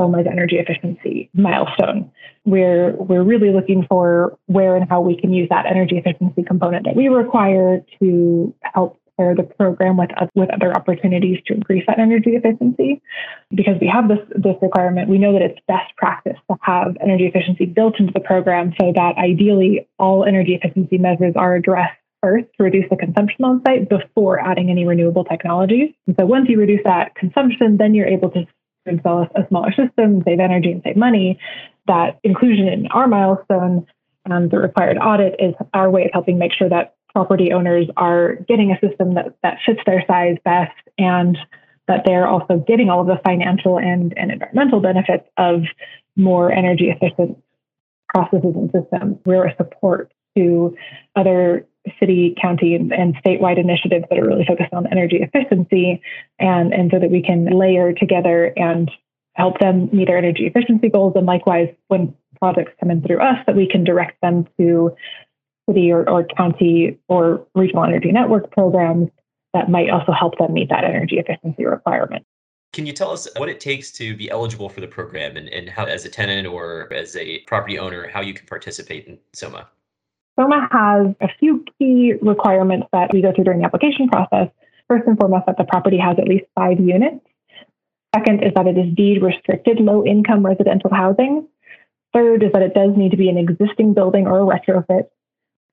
SOMA's 0.00 0.26
energy 0.30 0.56
efficiency 0.56 1.30
milestone. 1.34 2.10
We're, 2.44 2.96
we're 2.96 3.22
really 3.22 3.52
looking 3.52 3.84
for 3.88 4.38
where 4.46 4.76
and 4.76 4.88
how 4.88 5.00
we 5.02 5.20
can 5.20 5.32
use 5.32 5.48
that 5.50 5.66
energy 5.66 5.98
efficiency 5.98 6.42
component 6.42 6.86
that 6.86 6.96
we 6.96 7.08
require 7.08 7.82
to 8.00 8.54
help 8.62 8.98
pair 9.18 9.34
the 9.34 9.42
program 9.42 9.98
with, 9.98 10.10
with 10.34 10.48
other 10.54 10.72
opportunities 10.74 11.38
to 11.46 11.54
increase 11.54 11.84
that 11.86 11.98
energy 11.98 12.30
efficiency. 12.30 13.02
Because 13.50 13.74
we 13.80 13.86
have 13.92 14.08
this, 14.08 14.18
this 14.34 14.56
requirement, 14.62 15.10
we 15.10 15.18
know 15.18 15.34
that 15.34 15.42
it's 15.42 15.58
best 15.68 15.94
practice 15.96 16.38
to 16.50 16.56
have 16.62 16.96
energy 17.02 17.26
efficiency 17.26 17.66
built 17.66 18.00
into 18.00 18.12
the 18.12 18.20
program 18.20 18.72
so 18.80 18.92
that 18.94 19.16
ideally 19.18 19.86
all 19.98 20.24
energy 20.24 20.54
efficiency 20.54 20.96
measures 20.96 21.34
are 21.36 21.54
addressed 21.54 21.98
first 22.22 22.46
to 22.56 22.64
reduce 22.64 22.84
the 22.90 22.96
consumption 22.96 23.44
on 23.44 23.62
site 23.66 23.88
before 23.88 24.40
adding 24.40 24.70
any 24.70 24.86
renewable 24.86 25.24
technologies. 25.24 25.90
And 26.06 26.16
so 26.18 26.26
once 26.26 26.48
you 26.48 26.58
reduce 26.58 26.80
that 26.84 27.14
consumption, 27.14 27.76
then 27.78 27.94
you're 27.94 28.06
able 28.06 28.30
to 28.30 28.46
install 28.86 29.26
a, 29.34 29.46
smaller 29.48 29.72
system, 29.72 30.22
save 30.24 30.40
energy, 30.40 30.72
and 30.72 30.82
save 30.84 30.96
money. 30.96 31.38
That 31.86 32.18
inclusion 32.22 32.68
in 32.68 32.86
our 32.88 33.08
milestone 33.08 33.86
and 34.24 34.50
the 34.50 34.58
required 34.58 34.98
audit 34.98 35.36
is 35.38 35.54
our 35.74 35.90
way 35.90 36.04
of 36.04 36.10
helping 36.12 36.38
make 36.38 36.52
sure 36.52 36.68
that 36.68 36.94
property 37.12 37.52
owners 37.52 37.86
are 37.96 38.36
getting 38.48 38.70
a 38.70 38.86
system 38.86 39.14
that, 39.14 39.34
that 39.42 39.58
fits 39.66 39.80
their 39.86 40.04
size 40.06 40.36
best 40.44 40.76
and 40.98 41.36
that 41.88 42.02
they're 42.04 42.28
also 42.28 42.64
getting 42.68 42.88
all 42.88 43.00
of 43.00 43.06
the 43.06 43.20
financial 43.26 43.78
and, 43.78 44.16
and 44.16 44.30
environmental 44.30 44.80
benefits 44.80 45.24
of 45.36 45.62
more 46.16 46.52
energy 46.52 46.90
efficient 46.90 47.42
processes 48.08 48.54
and 48.54 48.70
systems. 48.70 49.16
We're 49.24 49.46
a 49.46 49.56
support 49.56 50.12
to 50.36 50.76
other 51.16 51.66
city, 51.98 52.34
county, 52.40 52.74
and, 52.74 52.92
and, 52.92 53.16
statewide 53.24 53.58
initiatives 53.58 54.04
that 54.10 54.18
are 54.18 54.26
really 54.26 54.44
focused 54.46 54.72
on 54.72 54.86
energy 54.92 55.20
efficiency, 55.20 56.02
and, 56.38 56.74
and 56.74 56.90
so 56.92 56.98
that 56.98 57.10
we 57.10 57.22
can 57.22 57.46
layer 57.46 57.92
together 57.92 58.52
and 58.56 58.90
help 59.34 59.58
them 59.60 59.88
meet 59.92 60.06
their 60.06 60.18
energy 60.18 60.46
efficiency 60.46 60.88
goals. 60.90 61.14
And 61.16 61.26
likewise, 61.26 61.68
when 61.88 62.14
projects 62.38 62.72
come 62.80 62.90
in 62.90 63.02
through 63.02 63.20
us, 63.20 63.38
that 63.46 63.56
we 63.56 63.66
can 63.66 63.84
direct 63.84 64.20
them 64.20 64.46
to 64.58 64.94
city 65.68 65.90
or, 65.90 66.08
or 66.08 66.24
county 66.24 66.98
or 67.08 67.46
regional 67.54 67.84
energy 67.84 68.12
network 68.12 68.50
programs 68.50 69.08
that 69.54 69.68
might 69.68 69.90
also 69.90 70.12
help 70.12 70.38
them 70.38 70.52
meet 70.52 70.68
that 70.68 70.84
energy 70.84 71.18
efficiency 71.18 71.64
requirement. 71.64 72.24
Can 72.72 72.86
you 72.86 72.92
tell 72.92 73.10
us 73.10 73.26
what 73.36 73.48
it 73.48 73.58
takes 73.58 73.90
to 73.92 74.16
be 74.16 74.30
eligible 74.30 74.68
for 74.68 74.80
the 74.80 74.86
program 74.86 75.36
and, 75.36 75.48
and 75.48 75.68
how, 75.68 75.84
as 75.84 76.04
a 76.04 76.08
tenant 76.08 76.46
or 76.46 76.92
as 76.92 77.16
a 77.16 77.40
property 77.40 77.78
owner, 77.78 78.08
how 78.08 78.20
you 78.20 78.32
can 78.32 78.46
participate 78.46 79.06
in 79.06 79.18
SOMA? 79.32 79.68
SOMA 80.40 80.68
has 80.70 81.14
a 81.20 81.28
few 81.38 81.64
key 81.78 82.14
requirements 82.22 82.86
that 82.92 83.12
we 83.12 83.20
go 83.20 83.32
through 83.34 83.44
during 83.44 83.60
the 83.60 83.66
application 83.66 84.08
process. 84.08 84.48
First 84.88 85.06
and 85.06 85.18
foremost, 85.18 85.46
that 85.46 85.58
the 85.58 85.64
property 85.64 85.98
has 85.98 86.16
at 86.18 86.26
least 86.26 86.46
five 86.54 86.80
units. 86.80 87.24
Second 88.14 88.42
is 88.42 88.52
that 88.56 88.66
it 88.66 88.78
is 88.78 88.94
deed 88.94 89.22
restricted 89.22 89.78
low 89.80 90.04
income 90.04 90.44
residential 90.44 90.90
housing. 90.92 91.46
Third 92.12 92.42
is 92.42 92.52
that 92.52 92.62
it 92.62 92.74
does 92.74 92.96
need 92.96 93.10
to 93.10 93.16
be 93.16 93.28
an 93.28 93.38
existing 93.38 93.94
building 93.94 94.26
or 94.26 94.40
a 94.40 94.58
retrofit. 94.58 95.08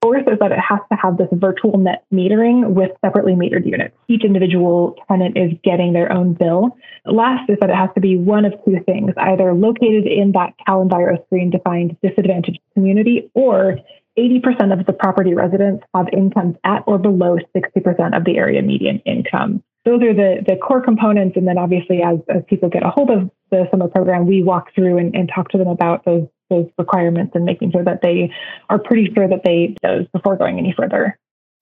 Fourth 0.00 0.28
is 0.28 0.38
that 0.38 0.52
it 0.52 0.60
has 0.60 0.78
to 0.92 0.96
have 0.96 1.16
this 1.16 1.26
virtual 1.32 1.76
net 1.76 2.04
metering 2.14 2.70
with 2.70 2.92
separately 3.04 3.32
metered 3.32 3.66
units. 3.66 3.96
Each 4.06 4.22
individual 4.22 4.94
tenant 5.08 5.36
is 5.36 5.50
getting 5.64 5.92
their 5.92 6.12
own 6.12 6.34
bill. 6.34 6.76
Last 7.04 7.50
is 7.50 7.56
that 7.60 7.70
it 7.70 7.74
has 7.74 7.90
to 7.94 8.00
be 8.00 8.16
one 8.16 8.44
of 8.44 8.52
two 8.64 8.78
things, 8.86 9.10
either 9.16 9.52
located 9.54 10.06
in 10.06 10.32
that 10.32 10.54
CalEnviroScreen 10.68 11.50
defined 11.50 11.96
disadvantaged 12.00 12.60
community 12.74 13.28
or 13.34 13.78
80% 14.18 14.78
of 14.78 14.84
the 14.84 14.92
property 14.92 15.34
residents 15.34 15.84
have 15.94 16.08
incomes 16.12 16.56
at 16.64 16.82
or 16.86 16.98
below 16.98 17.38
60% 17.54 18.16
of 18.16 18.24
the 18.24 18.36
area 18.36 18.60
median 18.62 19.00
income. 19.06 19.62
Those 19.84 20.02
are 20.02 20.12
the, 20.12 20.44
the 20.46 20.56
core 20.56 20.82
components. 20.82 21.36
And 21.36 21.46
then 21.46 21.56
obviously, 21.56 22.02
as, 22.02 22.18
as 22.28 22.42
people 22.48 22.68
get 22.68 22.82
a 22.82 22.90
hold 22.90 23.10
of 23.10 23.30
the 23.50 23.66
SOMA 23.70 23.88
program, 23.88 24.26
we 24.26 24.42
walk 24.42 24.74
through 24.74 24.98
and, 24.98 25.14
and 25.14 25.30
talk 25.32 25.48
to 25.50 25.58
them 25.58 25.68
about 25.68 26.04
those, 26.04 26.26
those 26.50 26.66
requirements 26.76 27.32
and 27.34 27.44
making 27.44 27.70
sure 27.70 27.84
that 27.84 28.02
they 28.02 28.30
are 28.68 28.78
pretty 28.78 29.10
sure 29.14 29.28
that 29.28 29.44
they 29.44 29.76
those 29.82 30.06
before 30.12 30.36
going 30.36 30.58
any 30.58 30.74
further. 30.76 31.16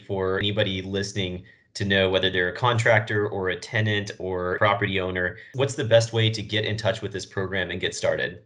For 0.06 0.38
anybody 0.38 0.82
listening, 0.82 1.44
to 1.76 1.84
know 1.84 2.08
whether 2.08 2.30
they're 2.30 2.48
a 2.48 2.56
contractor 2.56 3.28
or 3.28 3.50
a 3.50 3.56
tenant 3.56 4.10
or 4.18 4.56
property 4.56 4.98
owner, 4.98 5.36
what's 5.54 5.74
the 5.74 5.84
best 5.84 6.14
way 6.14 6.30
to 6.30 6.42
get 6.42 6.64
in 6.64 6.74
touch 6.74 7.02
with 7.02 7.12
this 7.12 7.26
program 7.26 7.70
and 7.70 7.80
get 7.80 7.94
started? 7.94 8.42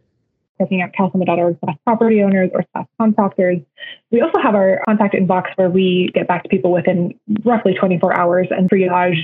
Checking 0.61 0.81
out 0.81 0.91
calsoma.org 0.97 1.57
slash 1.63 1.77
property 1.83 2.21
owners 2.21 2.49
or 2.53 2.63
slash 2.71 2.85
contractors. 2.99 3.59
We 4.11 4.21
also 4.21 4.39
have 4.41 4.55
our 4.55 4.81
contact 4.85 5.15
inbox 5.15 5.45
where 5.55 5.69
we 5.69 6.11
get 6.13 6.27
back 6.27 6.43
to 6.43 6.49
people 6.49 6.71
within 6.71 7.13
roughly 7.43 7.73
24 7.73 8.17
hours 8.17 8.47
and 8.51 8.69
triage 8.69 9.21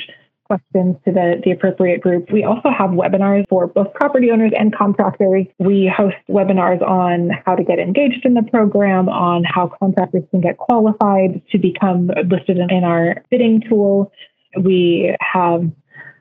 questions 0.47 0.95
to 1.05 1.11
the, 1.11 1.41
the 1.43 1.51
appropriate 1.51 2.01
group. 2.01 2.31
We 2.31 2.43
also 2.43 2.69
have 2.69 2.91
webinars 2.91 3.45
for 3.49 3.67
both 3.67 3.93
property 3.93 4.31
owners 4.31 4.53
and 4.57 4.73
contractors. 4.73 5.45
We 5.59 5.91
host 5.95 6.15
webinars 6.29 6.81
on 6.81 7.31
how 7.45 7.55
to 7.55 7.63
get 7.63 7.79
engaged 7.79 8.25
in 8.25 8.33
the 8.33 8.43
program, 8.43 9.09
on 9.09 9.43
how 9.43 9.71
contractors 9.79 10.23
can 10.31 10.41
get 10.41 10.57
qualified 10.57 11.41
to 11.51 11.57
become 11.57 12.07
listed 12.29 12.57
in 12.57 12.83
our 12.83 13.23
bidding 13.29 13.61
tool. 13.67 14.11
We 14.57 15.15
have 15.19 15.69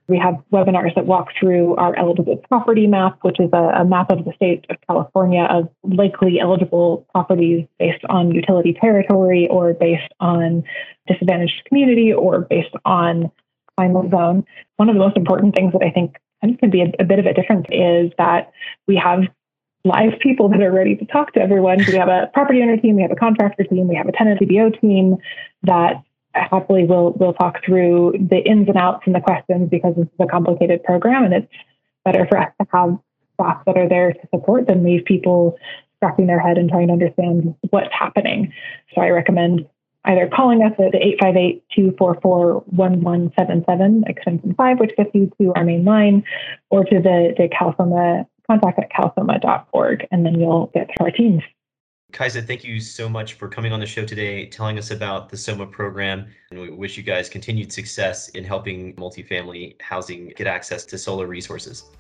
we 0.09 0.19
have 0.19 0.35
webinars 0.53 0.95
that 0.95 1.07
walk 1.07 1.29
through 1.39 1.75
our 1.77 1.97
eligible 1.97 2.37
property 2.49 2.87
map, 2.87 3.19
which 3.23 3.41
is 3.41 3.51
a, 3.53 3.81
a, 3.81 3.85
map 3.85 4.11
of 4.11 4.25
the 4.25 4.33
state 4.37 4.65
of 4.71 4.77
California 4.89 5.47
of 5.51 5.69
likely 5.83 6.39
eligible 6.41 7.07
properties 7.13 7.67
based 7.79 8.05
on 8.09 8.31
utility 8.31 8.77
territory 8.81 9.49
or 9.51 9.75
based 9.75 10.13
on 10.21 10.63
disadvantaged 11.09 11.65
community 11.67 12.13
or 12.13 12.43
based 12.43 12.75
on 12.85 13.31
climate 13.77 14.11
zone. 14.11 14.45
One 14.77 14.89
of 14.89 14.95
the 14.95 15.01
most 15.01 15.17
important 15.17 15.57
things 15.57 15.73
that 15.73 15.83
I 15.83 15.91
think 15.91 16.17
can 16.61 16.71
be 16.71 16.83
a, 16.83 16.93
a 17.01 17.05
bit 17.05 17.19
of 17.19 17.27
a 17.27 17.35
difference 17.35 17.67
is 17.71 18.13
that 18.19 18.53
we 18.87 18.97
have 18.97 19.23
live 19.85 20.19
people 20.21 20.49
that 20.49 20.63
are 20.63 20.73
ready 20.73 20.97
to 20.97 21.05
talk 21.07 21.33
to 21.33 21.41
everyone. 21.41 21.79
We 21.87 21.95
have 21.95 22.09
a 22.09 22.31
property 22.35 22.63
owner 22.63 22.77
team, 22.77 22.97
we 22.97 23.03
have 23.03 23.13
a 23.13 23.17
contractor 23.17 23.65
team, 23.65 23.89
we 23.89 23.97
have 23.97 24.09
a 24.09 24.13
tenant 24.13 24.41
CBO 24.41 24.81
team 24.81 25.17
that 25.63 26.03
happily 26.51 26.85
we'll 26.85 27.13
we'll 27.13 27.35
talk 27.35 27.65
through 27.65 28.15
the 28.19 28.39
ins 28.39 28.69
and 28.69 28.77
outs 28.77 29.03
and 29.07 29.15
the 29.15 29.21
questions 29.21 29.71
because 29.71 29.95
this 29.97 30.07
is 30.07 30.21
a 30.21 30.27
complicated 30.27 30.83
program 30.85 31.25
and 31.25 31.35
it's 31.35 31.53
better 32.05 32.27
for 32.27 32.39
us 32.39 32.53
to 32.61 32.67
have 32.73 32.99
staff 33.35 33.63
that 33.67 33.77
are 33.77 33.89
there 33.89 34.13
to 34.13 34.21
support 34.35 34.67
than 34.67 34.85
leave 34.85 35.05
people 35.05 35.59
scratching 35.97 36.27
their 36.27 36.41
head 36.41 36.59
and 36.59 36.69
trying 36.71 36.89
to 36.89 36.93
understand 36.93 37.55
what's 37.71 37.89
happening. 37.93 38.53
So 38.95 39.01
I 39.01 39.09
recommend 39.11 39.67
either 40.05 40.29
calling 40.35 40.63
us 40.63 40.73
at 40.79 40.93
858-244-1177, 41.77 44.09
extension 44.09 44.55
5, 44.55 44.79
which 44.79 44.95
gets 44.97 45.11
you 45.15 45.33
to 45.41 45.53
our 45.57 45.65
main 45.65 45.85
line, 45.85 46.23
or 46.71 46.85
to 46.85 47.01
the, 47.01 47.35
the 47.37 47.49
CalSOMA 47.49 48.25
contact 48.49 48.79
at 48.79 48.93
calsoma.org, 48.93 50.07
and 50.13 50.25
then 50.25 50.39
you'll 50.39 50.71
get 50.73 50.89
to 50.97 51.05
our 51.05 51.11
teams. 51.11 51.43
Kaisa, 52.17 52.41
thank 52.41 52.65
you 52.65 52.81
so 52.81 53.11
much 53.11 53.35
for 53.35 53.47
coming 53.47 53.75
on 53.75 53.81
the 53.81 53.85
show 53.85 54.03
today, 54.03 54.47
telling 54.47 54.79
us 54.79 54.91
about 54.91 55.29
the 55.29 55.37
SOMA 55.37 55.67
program. 55.67 56.27
And 56.51 56.59
we 56.59 56.71
wish 56.71 56.97
you 56.97 57.03
guys 57.03 57.29
continued 57.29 57.71
success 57.71 58.31
in 58.31 58.43
helping 58.43 58.97
multifamily 58.97 59.79
housing 59.83 60.33
get 60.35 60.47
access 60.47 60.87
to 60.87 60.97
solar 60.97 61.27
resources. 61.27 61.91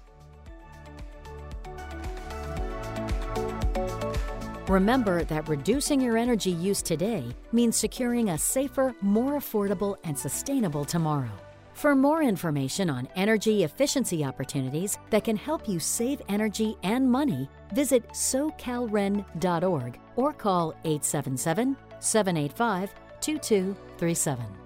Remember 4.69 5.23
that 5.25 5.47
reducing 5.51 6.01
your 6.01 6.17
energy 6.17 6.51
use 6.51 6.81
today 6.81 7.23
means 7.53 7.77
securing 7.77 8.31
a 8.31 8.39
safer, 8.39 8.95
more 9.03 9.35
affordable, 9.35 9.99
and 10.03 10.19
sustainable 10.19 10.87
tomorrow. 10.87 11.46
For 11.77 11.95
more 11.95 12.23
information 12.23 12.89
on 12.89 13.07
energy 13.17 13.65
efficiency 13.65 14.25
opportunities 14.25 14.99
that 15.11 15.25
can 15.25 15.37
help 15.37 15.69
you 15.69 15.79
save 15.79 16.23
energy 16.27 16.75
and 16.83 17.07
money, 17.13 17.51
visit 17.75 18.09
socalren.org 18.15 20.01
or 20.17 20.33
call 20.33 20.71
877 20.85 21.77
785 22.01 22.95
2237. 23.21 24.66